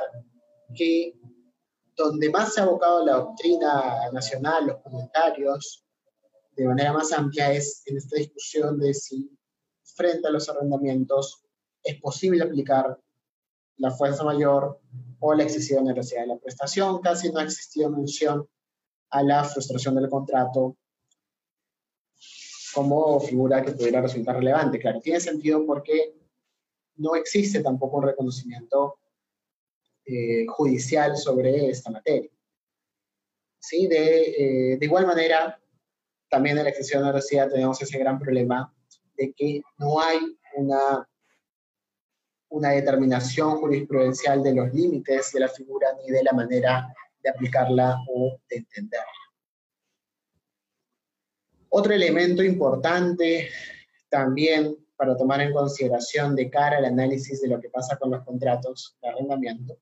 [0.74, 1.18] que
[1.96, 5.84] donde más se ha abocado la doctrina nacional, los comentarios,
[6.52, 9.30] de manera más amplia, es en esta discusión de si
[9.82, 11.44] frente a los arrendamientos
[11.82, 12.98] es posible aplicar
[13.80, 14.78] la fuerza mayor
[15.18, 17.00] o la excesiva necesidad de la prestación.
[17.00, 18.46] Casi no ha existido mención
[19.10, 20.76] a la frustración del contrato
[22.74, 24.78] como figura que pudiera resultar relevante.
[24.78, 26.14] Claro, tiene sentido porque
[26.96, 28.98] no existe tampoco un reconocimiento
[30.04, 32.30] eh, judicial sobre esta materia.
[33.58, 33.86] ¿Sí?
[33.88, 35.58] De, eh, de, igual manera,
[36.28, 38.72] también en la excesiva necesidad tenemos ese gran problema
[39.16, 40.18] de que no hay
[40.54, 41.09] una
[42.50, 47.96] una determinación jurisprudencial de los límites de la figura ni de la manera de aplicarla
[48.12, 49.06] o de entenderla.
[51.68, 53.48] Otro elemento importante
[54.08, 58.24] también para tomar en consideración de cara al análisis de lo que pasa con los
[58.24, 59.78] contratos de arrendamiento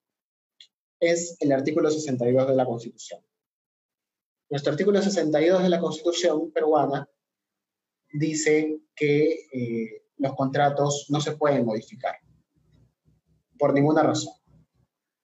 [1.00, 3.20] es el artículo 62 de la Constitución.
[4.50, 7.09] Nuestro artículo 62 de la Constitución peruana
[8.12, 12.16] dice que eh, los contratos no se pueden modificar
[13.59, 14.35] por ninguna razón.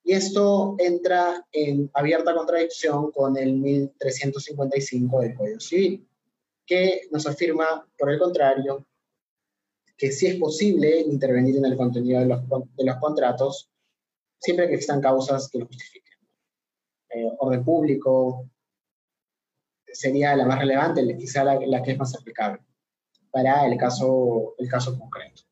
[0.02, 6.06] Y esto entra en abierta contradicción con el 1355 del Código Civil,
[6.66, 8.86] que nos afirma, por el contrario,
[9.96, 13.70] que sí es posible intervenir en el contenido de los, de los contratos
[14.44, 16.18] siempre que existan causas que lo justifiquen.
[17.10, 18.50] Eh, orden público
[19.86, 22.60] sería la más relevante, quizá la, la, que es más aplicable
[23.30, 25.42] para el caso, el caso concreto.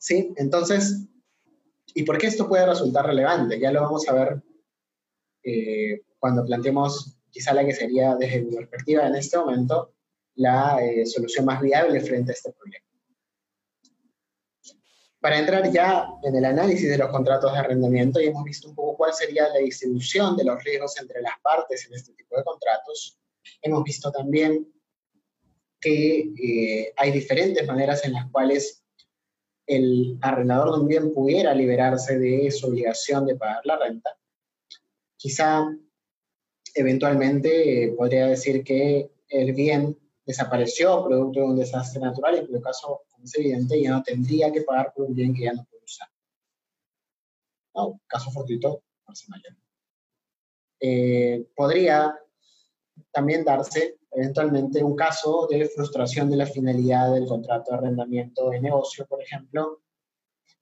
[0.00, 0.32] ¿Sí?
[0.36, 1.06] Entonces,
[1.94, 3.60] ¿y por qué esto puede resultar relevante?
[3.60, 4.42] Ya lo vamos a ver
[5.44, 9.94] eh, cuando planteemos quizá la que sería desde mi perspectiva en este momento
[10.34, 12.84] la eh, solución más viable frente a este problema.
[15.20, 18.74] Para entrar ya en el análisis de los contratos de arrendamiento, y hemos visto un
[18.74, 22.42] poco cuál sería la distribución de los riesgos entre las partes en este tipo de
[22.42, 23.20] contratos.
[23.60, 24.66] Hemos visto también
[25.78, 28.82] que eh, hay diferentes maneras en las cuales
[29.70, 34.18] el arrendador de un bien pudiera liberarse de su obligación de pagar la renta.
[35.16, 35.64] Quizá
[36.74, 42.60] eventualmente eh, podría decir que el bien desapareció producto de un desastre natural, en cuyo
[42.60, 45.64] caso, como es evidente, ya no tendría que pagar por un bien que ya no
[45.70, 46.08] puede usar.
[47.74, 49.56] No, caso fortuito, fuerza mayor.
[50.80, 52.18] Eh, podría
[53.12, 58.60] también darse eventualmente un caso de frustración de la finalidad del contrato de arrendamiento de
[58.60, 59.82] negocio, por ejemplo,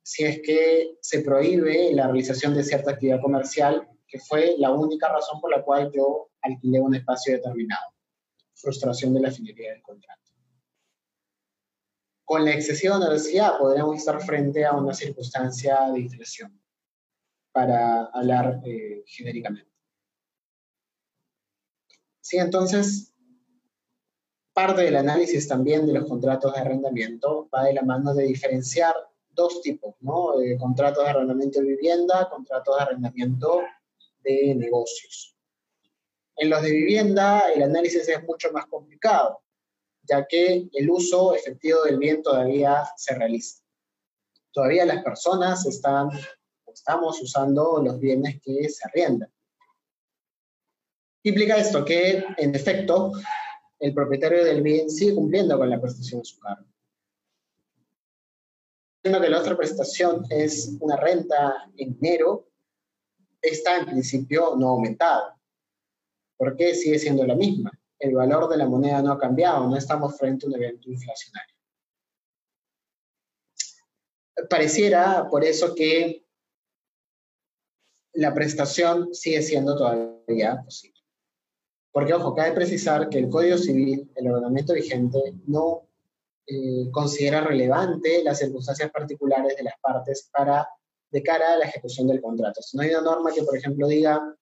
[0.01, 5.07] si es que se prohíbe la realización de cierta actividad comercial, que fue la única
[5.07, 7.93] razón por la cual yo alquilé un espacio determinado.
[8.55, 10.19] Frustración de la finalidad del contrato.
[12.23, 16.59] Con la excesiva onerosidad podríamos estar frente a una circunstancia de inflación,
[17.51, 19.68] para hablar eh, genéricamente.
[22.29, 23.11] Sí, entonces,
[24.53, 28.93] parte del análisis también de los contratos de arrendamiento va de la mano de diferenciar
[29.31, 30.33] dos tipos, ¿no?
[30.59, 33.61] contratos de arrendamiento de vivienda, contratos de arrendamiento
[34.21, 35.35] de negocios.
[36.35, 39.41] En los de vivienda el análisis es mucho más complicado,
[40.03, 43.63] ya que el uso efectivo del bien todavía se realiza.
[44.51, 46.11] Todavía las personas están,
[46.71, 49.33] estamos usando los bienes que se arriendan.
[51.23, 53.11] Implica esto que, en efecto,
[53.79, 56.65] el propietario del bien sigue cumpliendo con la prestación de su cargo.
[59.01, 62.47] Siendo que la otra prestación es una renta en dinero,
[63.41, 65.35] esta en principio no ha aumentado.
[66.37, 66.73] ¿Por qué?
[66.73, 67.71] Sigue siendo la misma.
[67.97, 71.55] El valor de la moneda no ha cambiado, no estamos frente a un evento inflacionario.
[74.49, 76.25] Pareciera por eso que
[78.13, 80.98] la prestación sigue siendo todavía posible.
[81.99, 85.81] Porque, ojo, cabe precisar que el Código Civil, el ordenamiento vigente, no
[86.47, 90.65] eh, considera relevante las circunstancias particulares de las partes para,
[91.11, 92.61] de cara a la ejecución del contrato.
[92.71, 94.33] no hay una norma que, por ejemplo, diga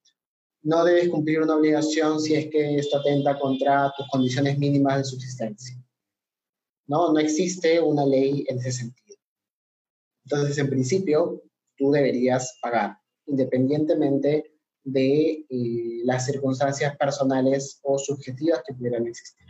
[0.61, 5.03] no debes cumplir una obligación si es que esto atenta contra tus condiciones mínimas de
[5.05, 5.75] subsistencia.
[6.85, 9.17] No, no existe una ley en ese sentido.
[10.25, 11.41] Entonces, en principio,
[11.75, 14.56] tú deberías pagar, independientemente
[14.87, 19.45] de eh, las circunstancias personales o subjetivas que pudieran existir.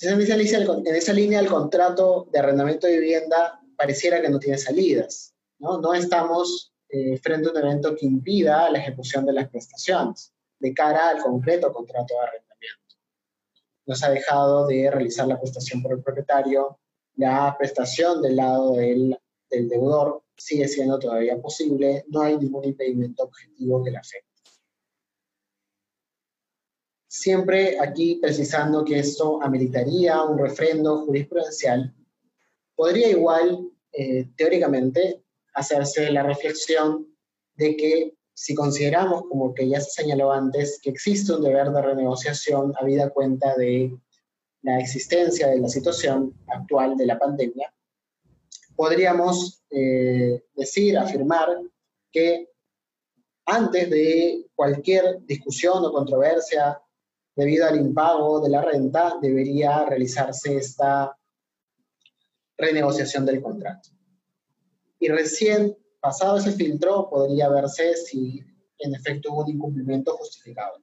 [0.00, 5.32] En esa, línea, el contrato de arrendamiento de vivienda pareciera que no tiene salidas.
[5.60, 10.74] No, estamos eh, frente a un evento que impida la ejecución de las prestaciones de
[10.74, 12.96] cara al concreto contrato de arrendamiento.
[13.86, 16.80] No se ha dejado de realizar la prestación por el propietario,
[17.14, 19.16] la prestación del lado del,
[19.50, 24.28] del deudor sigue siendo todavía posible, no hay ningún impedimento objetivo que la afecte.
[27.08, 31.94] Siempre aquí precisando que esto ameritaría un refrendo jurisprudencial,
[32.74, 35.22] podría igual, eh, teóricamente,
[35.54, 37.06] hacerse la reflexión
[37.54, 41.82] de que si consideramos, como que ya se señaló antes, que existe un deber de
[41.82, 43.96] renegociación habida cuenta de
[44.62, 47.72] la existencia de la situación actual de la pandemia,
[48.76, 51.48] podríamos eh, decir, afirmar
[52.10, 52.48] que
[53.46, 56.80] antes de cualquier discusión o controversia
[57.36, 61.16] debido al impago de la renta, debería realizarse esta
[62.56, 63.90] renegociación del contrato.
[65.00, 68.40] Y recién pasado ese filtro podría verse si
[68.78, 70.82] en efecto hubo un incumplimiento justificado.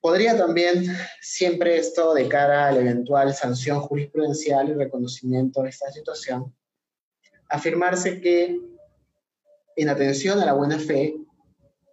[0.00, 0.86] Podría también,
[1.20, 6.54] siempre esto de cara a la eventual sanción jurisprudencial y reconocimiento de esta situación,
[7.48, 8.58] afirmarse que
[9.76, 11.16] en atención a la buena fe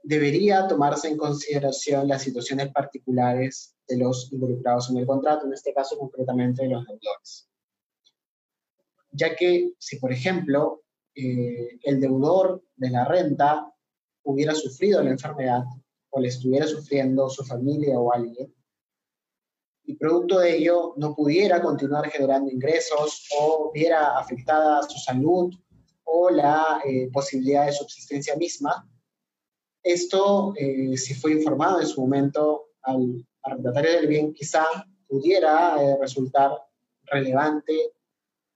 [0.03, 5.73] debería tomarse en consideración las situaciones particulares de los involucrados en el contrato, en este
[5.73, 7.49] caso concretamente de los deudores.
[9.11, 10.83] Ya que si, por ejemplo,
[11.13, 13.69] eh, el deudor de la renta
[14.23, 15.63] hubiera sufrido la enfermedad,
[16.17, 18.53] o le estuviera sufriendo su familia o alguien,
[19.85, 25.53] y producto de ello no pudiera continuar generando ingresos o viera afectada su salud
[26.03, 28.85] o la eh, posibilidad de subsistencia misma,
[29.83, 34.65] esto, eh, si fue informado en su momento al arrendatario del bien, quizá
[35.07, 36.51] pudiera eh, resultar
[37.03, 37.93] relevante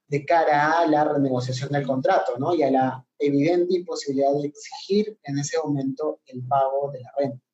[0.08, 2.54] de cara a la renegociación del contrato, ¿no?
[2.54, 7.51] Y a la evidente imposibilidad de exigir en ese momento el pago de la renta.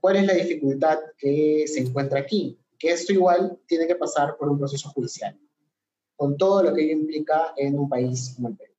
[0.00, 2.58] ¿Cuál es la dificultad que se encuentra aquí?
[2.78, 5.38] Que esto igual tiene que pasar por un proceso judicial,
[6.14, 8.72] con todo lo que ello implica en un país como el Perú.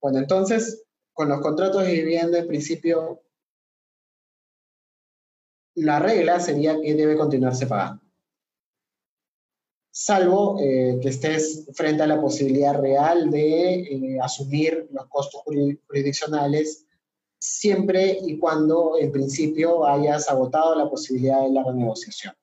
[0.00, 3.22] Bueno, entonces, con los contratos de vivienda, en principio,
[5.76, 8.02] la regla sería que debe continuarse pagando.
[9.90, 16.84] Salvo eh, que estés frente a la posibilidad real de eh, asumir los costos jurisdiccionales
[17.44, 22.34] siempre y cuando en principio hayas agotado la posibilidad de la renegociación.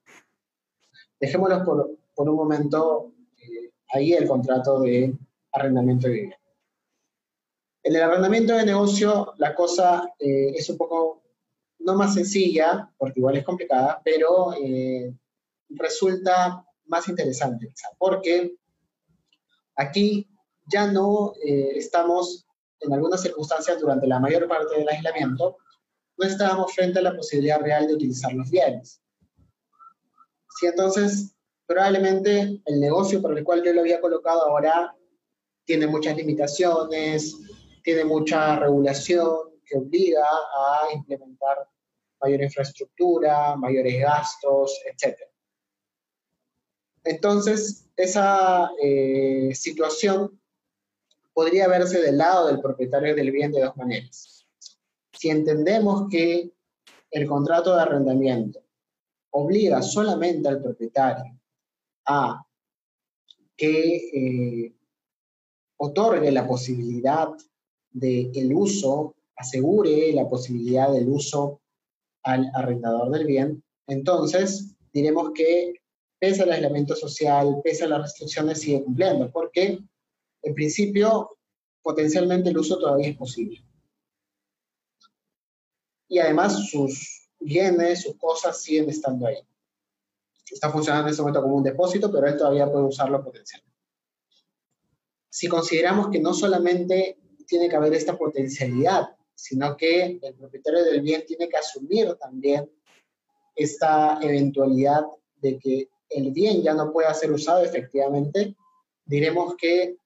[1.19, 5.17] Dejémoslo por, por un momento eh, ahí el contrato de
[5.53, 6.37] arrendamiento de vivienda.
[7.81, 11.23] En el arrendamiento de negocio la cosa eh, es un poco,
[11.79, 15.11] no más sencilla, porque igual es complicada, pero eh,
[15.69, 18.55] resulta más interesante, porque
[19.75, 20.29] aquí
[20.67, 22.45] ya no estamos
[22.82, 25.57] en algunas circunstancias durante la mayor parte del aislamiento,
[26.17, 29.01] no estábamos frente a la posibilidad real de utilizar los bienes.
[30.59, 34.95] Si entonces probablemente el negocio por el cual yo lo había colocado ahora
[35.63, 37.38] tiene muchas limitaciones,
[37.84, 39.29] tiene mucha regulación
[39.65, 41.67] que obliga a implementar
[42.21, 45.17] mayor infraestructura, mayores gastos, etc.
[47.03, 50.40] Entonces, esa eh, situación
[51.34, 54.45] podría verse del lado del propietario del bien de dos maneras.
[55.13, 56.51] Si entendemos que
[57.11, 58.61] el contrato de arrendamiento
[59.32, 61.39] obliga solamente al propietario
[62.05, 62.43] a
[63.55, 64.75] que eh,
[65.77, 67.29] otorgue la posibilidad
[67.91, 71.61] del uso, asegure la posibilidad del uso
[72.23, 75.73] al arrendador del bien, entonces diremos que
[76.19, 79.79] pese al aislamiento social, pese a las restricciones, sigue cumpliendo, porque
[80.43, 81.37] en principio,
[81.81, 83.63] potencialmente el uso todavía es posible.
[86.07, 89.37] Y además sus bienes, sus cosas siguen estando ahí.
[90.49, 93.71] Está funcionando en este momento como un depósito, pero él todavía puede usarlo potencialmente.
[95.29, 97.17] Si consideramos que no solamente
[97.47, 102.69] tiene que haber esta potencialidad, sino que el propietario del bien tiene que asumir también
[103.55, 105.05] esta eventualidad
[105.37, 108.55] de que el bien ya no pueda ser usado efectivamente,
[109.05, 109.97] diremos que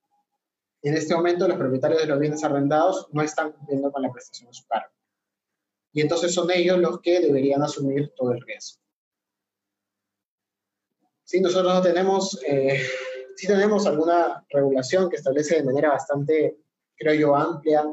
[0.82, 4.48] en este momento los propietarios de los bienes arrendados no están cumpliendo con la prestación
[4.48, 4.92] de su cargo.
[5.92, 8.80] Y entonces son ellos los que deberían asumir todo el riesgo.
[11.24, 12.80] Sí, nosotros no tenemos, eh,
[13.46, 16.58] tenemos alguna regulación que establece de manera bastante,
[16.96, 17.84] creo yo, amplia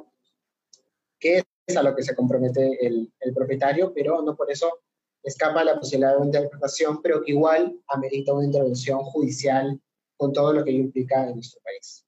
[1.20, 4.82] qué es a lo que se compromete el, el propietario, pero no por eso
[5.24, 9.82] escapa la posibilidad de una interpretación, pero que igual amerita una intervención judicial
[10.18, 12.06] con todo lo que ello implica en nuestro país.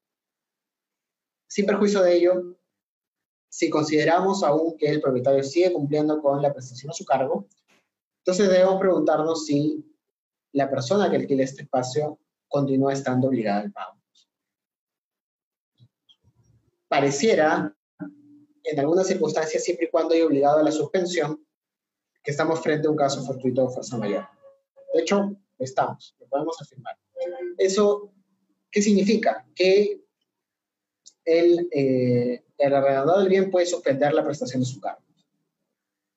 [1.56, 2.58] Sin perjuicio de ello,
[3.48, 7.48] si consideramos aún que el propietario sigue cumpliendo con la prestación a su cargo,
[8.18, 9.82] entonces debemos preguntarnos si
[10.52, 13.98] la persona que alquila este espacio continúa estando obligada al pago.
[16.90, 17.74] Pareciera,
[18.62, 21.42] en algunas circunstancias, siempre y cuando haya obligado a la suspensión,
[22.22, 24.28] que estamos frente a un caso fortuito de fuerza mayor.
[24.94, 27.00] De hecho, estamos, lo podemos afirmar.
[27.58, 28.12] ¿Eso
[28.70, 29.48] qué significa?
[29.56, 30.05] Que
[31.26, 35.02] el, eh, el arrendador del bien puede suspender la prestación de su cargo.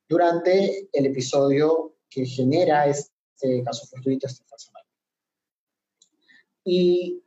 [0.09, 4.71] Durante el episodio que genera este caso fortuito, este falso
[6.65, 7.23] Y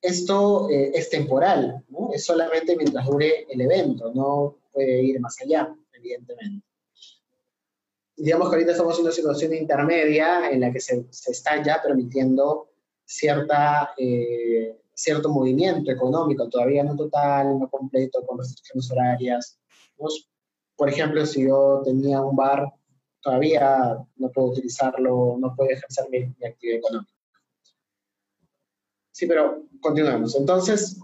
[0.00, 2.10] esto eh, es temporal, ¿no?
[2.12, 6.66] es solamente mientras dure el evento, no puede ir más allá, evidentemente.
[8.16, 11.82] Digamos que ahorita estamos en una situación intermedia en la que se, se está ya
[11.82, 12.70] permitiendo
[13.04, 19.58] cierta eh, cierto movimiento económico, todavía no total, no completo, con restricciones horarias.
[20.76, 22.72] por ejemplo, si yo tenía un bar,
[23.20, 27.12] todavía no puedo utilizarlo, no puedo ejercer mi, actividad económica.
[29.10, 30.34] Sí, pero continuemos.
[30.36, 31.00] Entonces,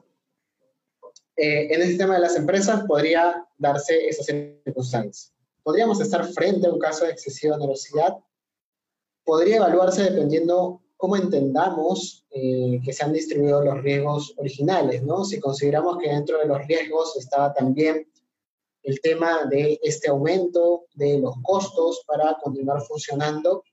[1.37, 5.33] eh, en este tema de las empresas podría darse esas circunstancias.
[5.63, 8.17] Podríamos estar frente a un caso de excesiva onerosidad.
[9.25, 15.25] Podría evaluarse dependiendo cómo entendamos eh, que se han distribuido los riesgos originales, ¿no?
[15.25, 18.07] Si consideramos que dentro de los riesgos estaba también
[18.83, 23.65] el tema de este aumento de los costos para continuar funcionando,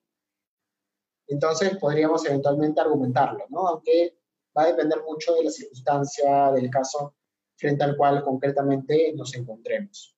[1.27, 3.67] entonces podríamos eventualmente argumentarlo, ¿no?
[3.67, 4.17] Aunque
[4.57, 7.13] va a depender mucho de la circunstancia del caso
[7.57, 10.15] frente al cual concretamente nos encontremos.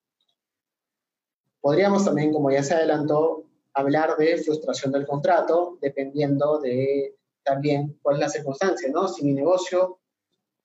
[1.59, 8.15] Podríamos también, como ya se adelantó, hablar de frustración del contrato, dependiendo de también cuál
[8.15, 9.07] es la circunstancia, ¿no?
[9.07, 9.99] Si mi negocio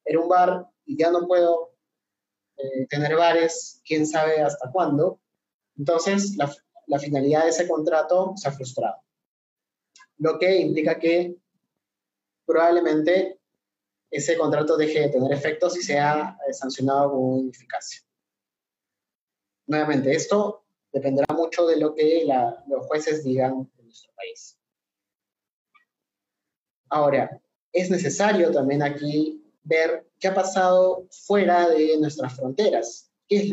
[0.05, 1.75] era un bar y ya no puedo
[2.57, 5.21] eh, tener bares, quién sabe hasta cuándo,
[5.77, 8.97] entonces la, finalidad de ese contrato se ha frustrado.
[10.19, 11.37] Lo que implica que
[12.47, 13.41] probablemente
[14.11, 18.03] ese contrato deje de tener efectos y sea sancionado con ineficacia.
[19.67, 20.64] Nuevamente, esto
[20.95, 22.25] dependerá mucho de lo que
[22.69, 24.57] los jueces digan en nuestro país.
[26.89, 27.43] Ahora,
[27.73, 33.11] es necesario también aquí ver qué ha pasado fuera de nuestras fronteras.
[33.27, 33.53] ¿qué es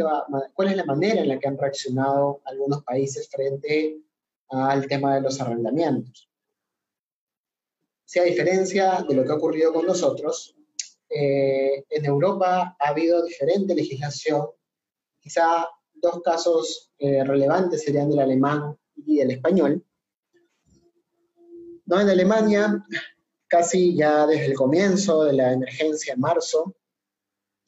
[0.54, 3.98] ¿cuál es la manera en la que han reaccionado algunos países frente
[4.50, 6.30] al tema de los arrendamientos?
[8.06, 10.56] Si a diferencia de lo que ha ocurrido con nosotros,
[11.10, 14.48] eh, en Europa ha habido diferente legislación.
[15.20, 15.68] Quizá
[16.02, 19.84] dos casos eh, relevantes serían del alemán y del español.
[21.86, 22.00] ¿No?
[22.00, 22.86] En Alemania,
[23.48, 26.76] casi ya desde el comienzo de la emergencia en marzo,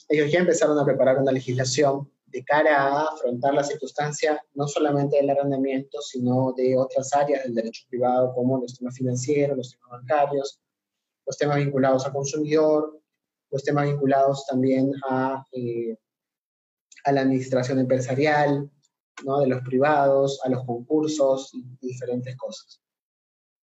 [0.09, 5.17] ellos ya empezaron a preparar una legislación de cara a afrontar la circunstancia no solamente
[5.17, 9.91] del arrendamiento, sino de otras áreas del derecho privado, como los temas financieros, los temas
[9.91, 10.59] bancarios,
[11.25, 12.99] los temas vinculados al consumidor,
[13.51, 15.95] los temas vinculados también a, eh,
[17.03, 18.69] a la administración empresarial,
[19.25, 19.39] ¿no?
[19.39, 22.81] de los privados, a los concursos y diferentes cosas.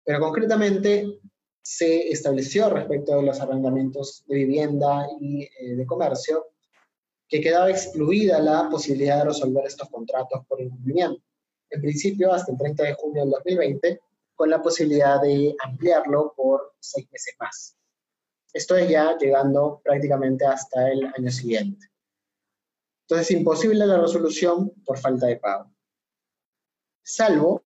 [0.05, 1.19] Pero concretamente
[1.61, 6.47] se estableció respecto de los arrendamientos de vivienda y eh, de comercio
[7.27, 11.23] que quedaba excluida la posibilidad de resolver estos contratos por incumplimiento.
[11.69, 14.01] En principio, hasta el 30 de junio del 2020,
[14.35, 17.77] con la posibilidad de ampliarlo por seis meses más.
[18.53, 21.87] Esto es ya llegando prácticamente hasta el año siguiente.
[23.03, 25.71] Entonces, imposible la resolución por falta de pago.
[27.03, 27.63] Salvo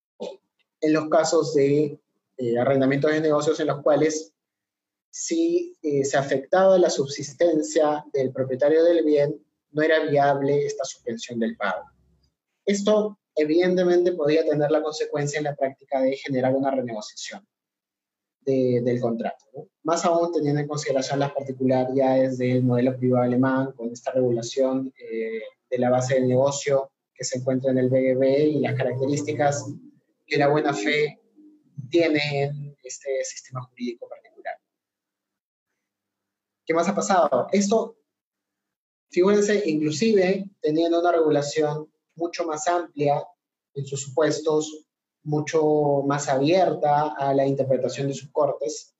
[0.81, 1.99] en los casos de
[2.37, 4.33] eh, arrendamientos de negocios en los cuales
[5.09, 11.39] si eh, se afectaba la subsistencia del propietario del bien, no era viable esta suspensión
[11.39, 11.83] del pago.
[12.65, 17.47] Esto evidentemente podría tener la consecuencia en la práctica de generar una renegociación
[18.47, 19.45] del contrato.
[19.83, 25.41] Más aún teniendo en consideración las particularidades del modelo privado alemán con esta regulación eh,
[25.69, 28.23] de la base del negocio que se encuentra en el BGB
[28.55, 29.65] y las características
[30.25, 31.19] que la buena fe
[31.89, 34.55] tiene en este sistema jurídico particular.
[36.65, 37.47] ¿Qué más ha pasado?
[37.51, 37.97] Esto,
[39.09, 43.25] fíjense, inclusive teniendo una regulación mucho más amplia
[43.73, 44.86] en sus supuestos,
[45.27, 48.95] mucho más abierta a la interpretación de sus cortes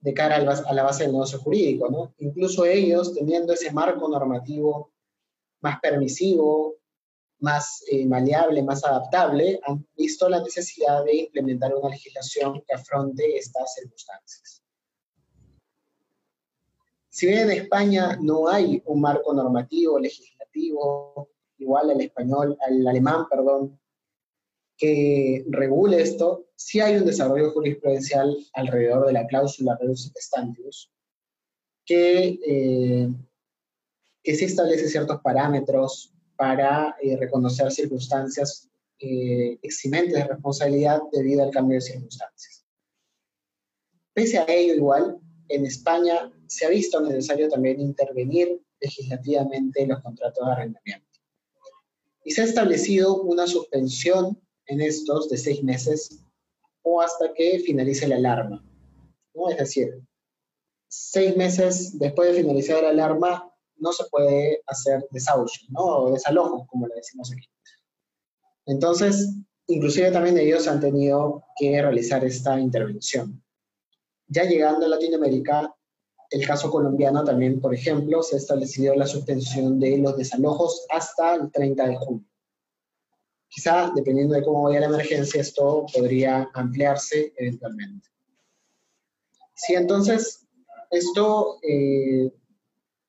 [0.00, 2.14] de cara a la base del negocio jurídico, ¿no?
[2.18, 4.92] Incluso ellos, teniendo ese marco normativo
[5.60, 6.76] más permisivo,
[7.38, 13.36] más eh, maleable, más adaptable, han visto la necesidad de implementar una legislación que afronte
[13.36, 14.62] estas circunstancias.
[17.08, 21.28] Si bien en España no hay un marco normativo, legislativo,
[21.58, 23.78] igual al español, al alemán, perdón,
[24.76, 30.90] que regule esto, sí hay un desarrollo jurisprudencial alrededor de la cláusula reducit stantibus,
[31.84, 33.08] que, eh,
[34.22, 38.68] que sí establece ciertos parámetros para eh, reconocer circunstancias
[38.98, 42.64] eh, eximentes de responsabilidad debido al cambio de circunstancias.
[44.12, 45.18] Pese a ello, igual,
[45.48, 51.06] en España se ha visto necesario también intervenir legislativamente en los contratos de arrendamiento.
[52.24, 56.24] Y se ha establecido una suspensión en estos de seis meses
[56.82, 58.64] o hasta que finalice la alarma.
[59.34, 59.50] ¿no?
[59.50, 60.00] Es decir,
[60.88, 65.68] seis meses después de finalizar la alarma no se puede hacer desahucio.
[65.76, 67.48] O desalojo, como le decimos aquí.
[68.66, 69.34] Entonces,
[69.66, 73.42] inclusive también ellos han tenido que realizar esta intervención.
[74.28, 75.74] Ya llegando a Latinoamérica,
[76.30, 81.34] el caso colombiano también, por ejemplo, se ha establecido la suspensión de los desalojos hasta
[81.34, 82.26] el 30 de junio.
[83.54, 88.08] Quizá, dependiendo de cómo vaya la emergencia, esto podría ampliarse eventualmente.
[89.54, 90.44] Sí, entonces,
[90.90, 92.32] esto, eh,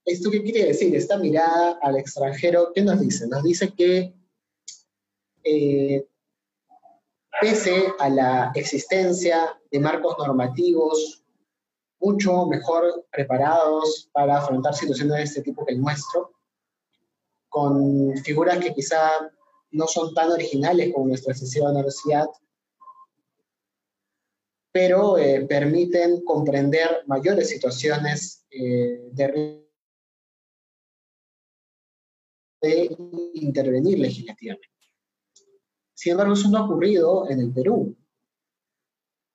[0.05, 0.95] ¿esto qué quiere decir?
[0.95, 3.27] Esta mirada al extranjero, ¿qué nos dice?
[3.27, 4.13] Nos dice que
[5.43, 6.07] eh,
[7.41, 11.23] pese a la existencia de marcos normativos
[11.99, 16.33] mucho mejor preparados para afrontar situaciones de este tipo que el nuestro,
[17.49, 19.09] con figuras que quizá
[19.75, 22.27] no son tan originales como nuestra excesiva universidad,
[24.71, 29.65] pero eh, permiten comprender mayores situaciones eh, de,
[32.61, 32.97] de
[33.33, 34.69] intervenir legislativamente.
[35.93, 37.95] Sin embargo, eso no ha ocurrido en el Perú.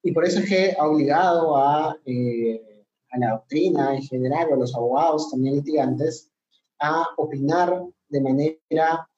[0.03, 4.57] Y por eso es que ha obligado a, eh, a la doctrina en general, a
[4.57, 6.31] los abogados también litigantes,
[6.79, 9.10] a opinar de manera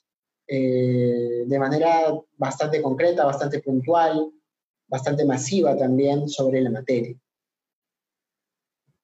[0.47, 4.33] eh, de manera bastante concreta, bastante puntual,
[4.89, 7.17] bastante masiva también sobre la materia.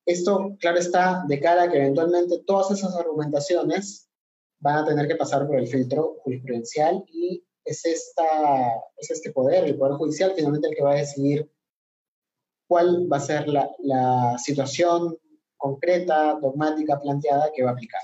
[0.05, 4.09] Esto, claro está, de cara a que eventualmente todas esas argumentaciones
[4.59, 8.25] van a tener que pasar por el filtro jurisprudencial y es, esta,
[8.97, 11.51] es este poder, el Poder Judicial, finalmente el que va a decidir
[12.67, 15.17] cuál va a ser la, la situación
[15.57, 18.01] concreta, dogmática, planteada que va a aplicar.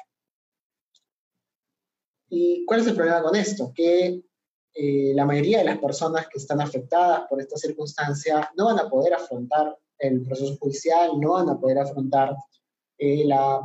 [2.36, 3.72] ¿Y cuál es el problema con esto?
[3.72, 4.20] Que
[4.74, 8.90] eh, la mayoría de las personas que están afectadas por esta circunstancia no van a
[8.90, 12.34] poder afrontar el proceso judicial, no van a poder afrontar
[12.98, 13.60] eh, la,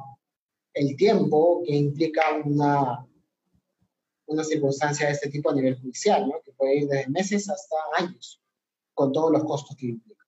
[0.75, 3.07] el tiempo que implica una,
[4.27, 6.35] una circunstancia de este tipo a nivel judicial, ¿no?
[6.45, 8.39] que puede ir desde meses hasta años,
[8.93, 10.23] con todos los costos que implica.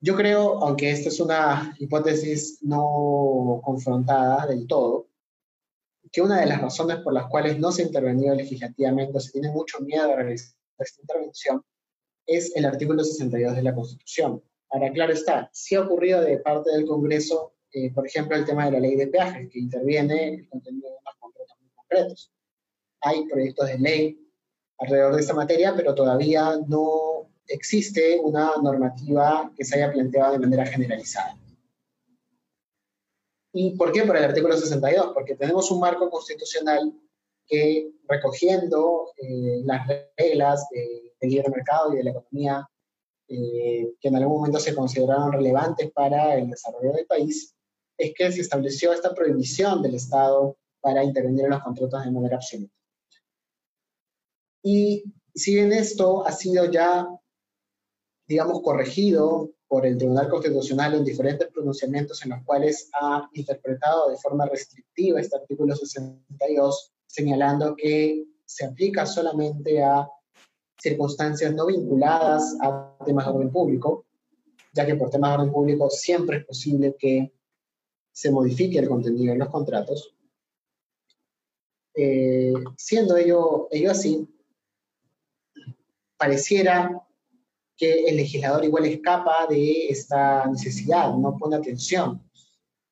[0.00, 5.08] Yo creo, aunque esta es una hipótesis no confrontada del todo,
[6.16, 9.50] que una de las razones por las cuales no se ha intervenido legislativamente, se tiene
[9.50, 11.62] mucho miedo de realizar esta intervención,
[12.24, 14.42] es el artículo 62 de la Constitución.
[14.70, 18.64] Ahora, claro está, sí ha ocurrido de parte del Congreso, eh, por ejemplo, el tema
[18.64, 22.32] de la ley de peajes, que interviene el contenido de unos contratos muy concretos.
[23.02, 24.18] Hay proyectos de ley
[24.78, 30.38] alrededor de esta materia, pero todavía no existe una normativa que se haya planteado de
[30.38, 31.36] manera generalizada.
[33.58, 34.02] ¿Y por qué?
[34.02, 36.92] Por el artículo 62, porque tenemos un marco constitucional
[37.46, 39.88] que recogiendo eh, las
[40.18, 42.68] reglas de, libre mercado y de la economía
[43.28, 47.56] eh, que en algún momento se consideraron relevantes para el desarrollo del país,
[47.96, 52.36] es que se estableció esta prohibición del Estado para intervenir en los contratos de manera
[52.36, 52.74] absoluta.
[54.62, 55.02] Y
[55.34, 57.08] si bien esto ha sido ya,
[58.26, 64.16] digamos, corregido por el Tribunal Constitucional en diferentes pronunciamientos en los cuales ha interpretado de
[64.16, 70.08] forma restrictiva este artículo 62, señalando que se aplica solamente a
[70.78, 74.06] circunstancias no vinculadas a temas de orden público,
[74.72, 77.32] ya que por temas de orden público siempre es posible que
[78.12, 80.14] se modifique el contenido de los contratos.
[81.94, 84.28] Eh, siendo ello, ello así,
[86.16, 87.05] pareciera
[87.76, 92.22] que el legislador igual escapa de esta necesidad, no pone atención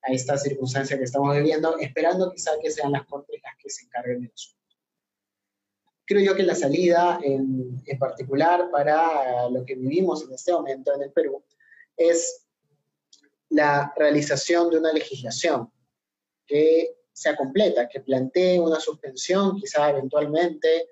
[0.02, 3.84] a esta circunstancia que estamos viviendo, esperando quizá que sean las cortes las que se
[3.84, 4.50] encarguen de eso.
[6.06, 10.94] Creo yo que la salida, en, en particular para lo que vivimos en este momento
[10.94, 11.42] en el Perú,
[11.96, 12.44] es
[13.48, 15.72] la realización de una legislación
[16.46, 20.88] que sea completa, que plantee una suspensión, quizá eventualmente,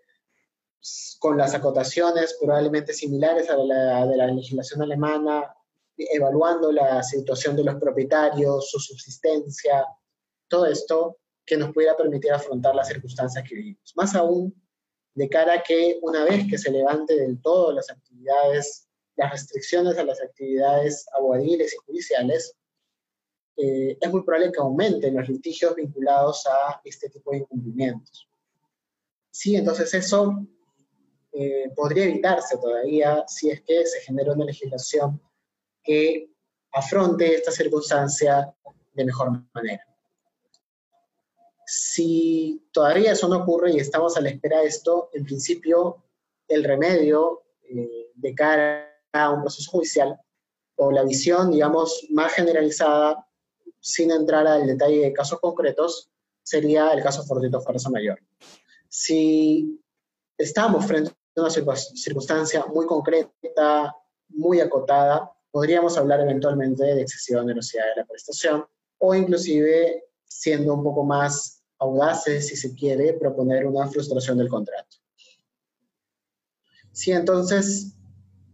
[1.19, 5.55] con las acotaciones probablemente similares a la de la legislación alemana,
[5.97, 9.87] evaluando la situación de los propietarios, su subsistencia,
[10.49, 13.93] todo esto que nos pudiera permitir afrontar las circunstancias que vivimos.
[13.97, 14.55] Más aún,
[15.15, 19.99] de cara a que una vez que se levante del todo las actividades, las restricciones
[19.99, 22.57] a las actividades aguadiles y judiciales,
[23.57, 28.29] eh, es muy probable que aumenten los litigios vinculados a este tipo de incumplimientos.
[29.31, 30.47] Sí, entonces eso
[31.33, 35.21] eh, podría evitarse todavía si es que se genera una legislación
[35.83, 36.31] que
[36.73, 38.55] afronte esta circunstancia
[38.93, 39.87] de mejor manera.
[41.67, 46.05] Si todavía eso no ocurre y estamos a la espera de esto, en principio
[46.49, 50.21] el remedio eh, de cara a un proceso judicial
[50.77, 53.27] o la visión, digamos, más generalizada,
[53.81, 56.11] sin entrar al detalle de casos concretos,
[56.43, 58.21] sería el caso Fortito Fuerza Mayor.
[58.89, 59.81] Si
[60.37, 63.97] estamos frente una circunstancia muy concreta,
[64.29, 68.65] muy acotada, podríamos hablar eventualmente de excesiva onerosidad de la prestación
[68.99, 74.97] o inclusive, siendo un poco más audaces, si se quiere, proponer una frustración del contrato.
[76.93, 77.97] Sí, entonces,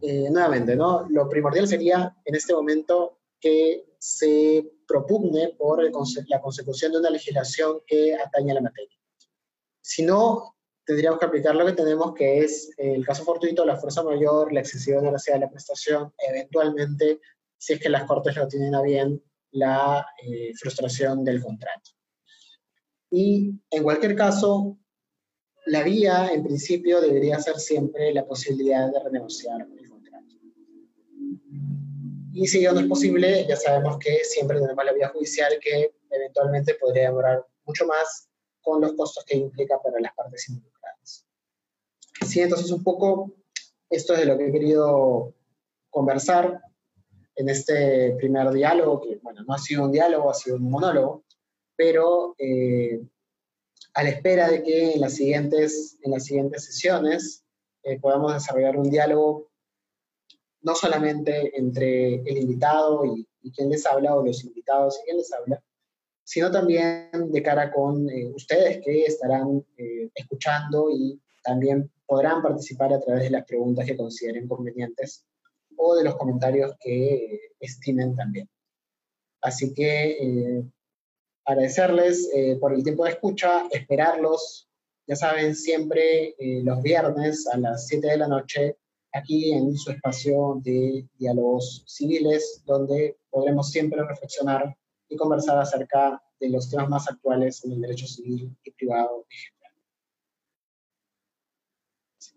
[0.01, 1.07] eh, nuevamente, ¿no?
[1.09, 7.81] Lo primordial sería en este momento que se propugne por la consecución de una legislación
[7.85, 8.97] que atañe a la materia.
[9.81, 10.55] Si no,
[10.89, 14.61] tendríamos que aplicar lo que tenemos, que es el caso fortuito, la fuerza mayor, la
[14.61, 17.19] excesiva onerosidad de la prestación, eventualmente,
[17.59, 21.91] si es que las cortes lo tienen a bien, la eh, frustración del contrato.
[23.11, 24.79] Y en cualquier caso,
[25.67, 30.37] la vía, en principio, debería ser siempre la posibilidad de renegociar el contrato.
[32.33, 35.93] Y si eso no es posible, ya sabemos que siempre tenemos la vía judicial que
[36.09, 38.29] eventualmente podría demorar mucho más
[38.61, 40.78] con los costos que implica para las partes involucradas.
[42.25, 43.33] Sí, entonces un poco
[43.89, 45.33] esto es de lo que he querido
[45.89, 46.61] conversar
[47.35, 51.23] en este primer diálogo, que bueno, no ha sido un diálogo, ha sido un monólogo,
[51.75, 53.01] pero eh,
[53.93, 57.43] a la espera de que en las siguientes, en las siguientes sesiones
[57.83, 59.49] eh, podamos desarrollar un diálogo
[60.61, 65.31] no solamente entre el invitado y, quien les habla, o los invitados y quien les
[65.33, 65.63] habla,
[66.23, 69.65] sino también de cara con eh, ustedes que estarán
[70.13, 75.27] escuchando y también podrán participar a través de las preguntas que consideren convenientes
[75.77, 78.49] o de los comentarios que estimen también.
[79.41, 80.63] Así que, eh,
[81.45, 84.67] agradecerles eh, por el tiempo de escucha, esperarlos,
[85.07, 88.77] ya saben, siempre eh, los viernes a las 7 de la noche,
[89.13, 94.75] aquí en su espacio de diálogos civiles, donde podremos siempre reflexionar
[95.07, 99.25] y conversar acerca de los temas más actuales en el derecho civil y privado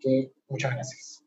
[0.03, 1.22] que muchas gracias.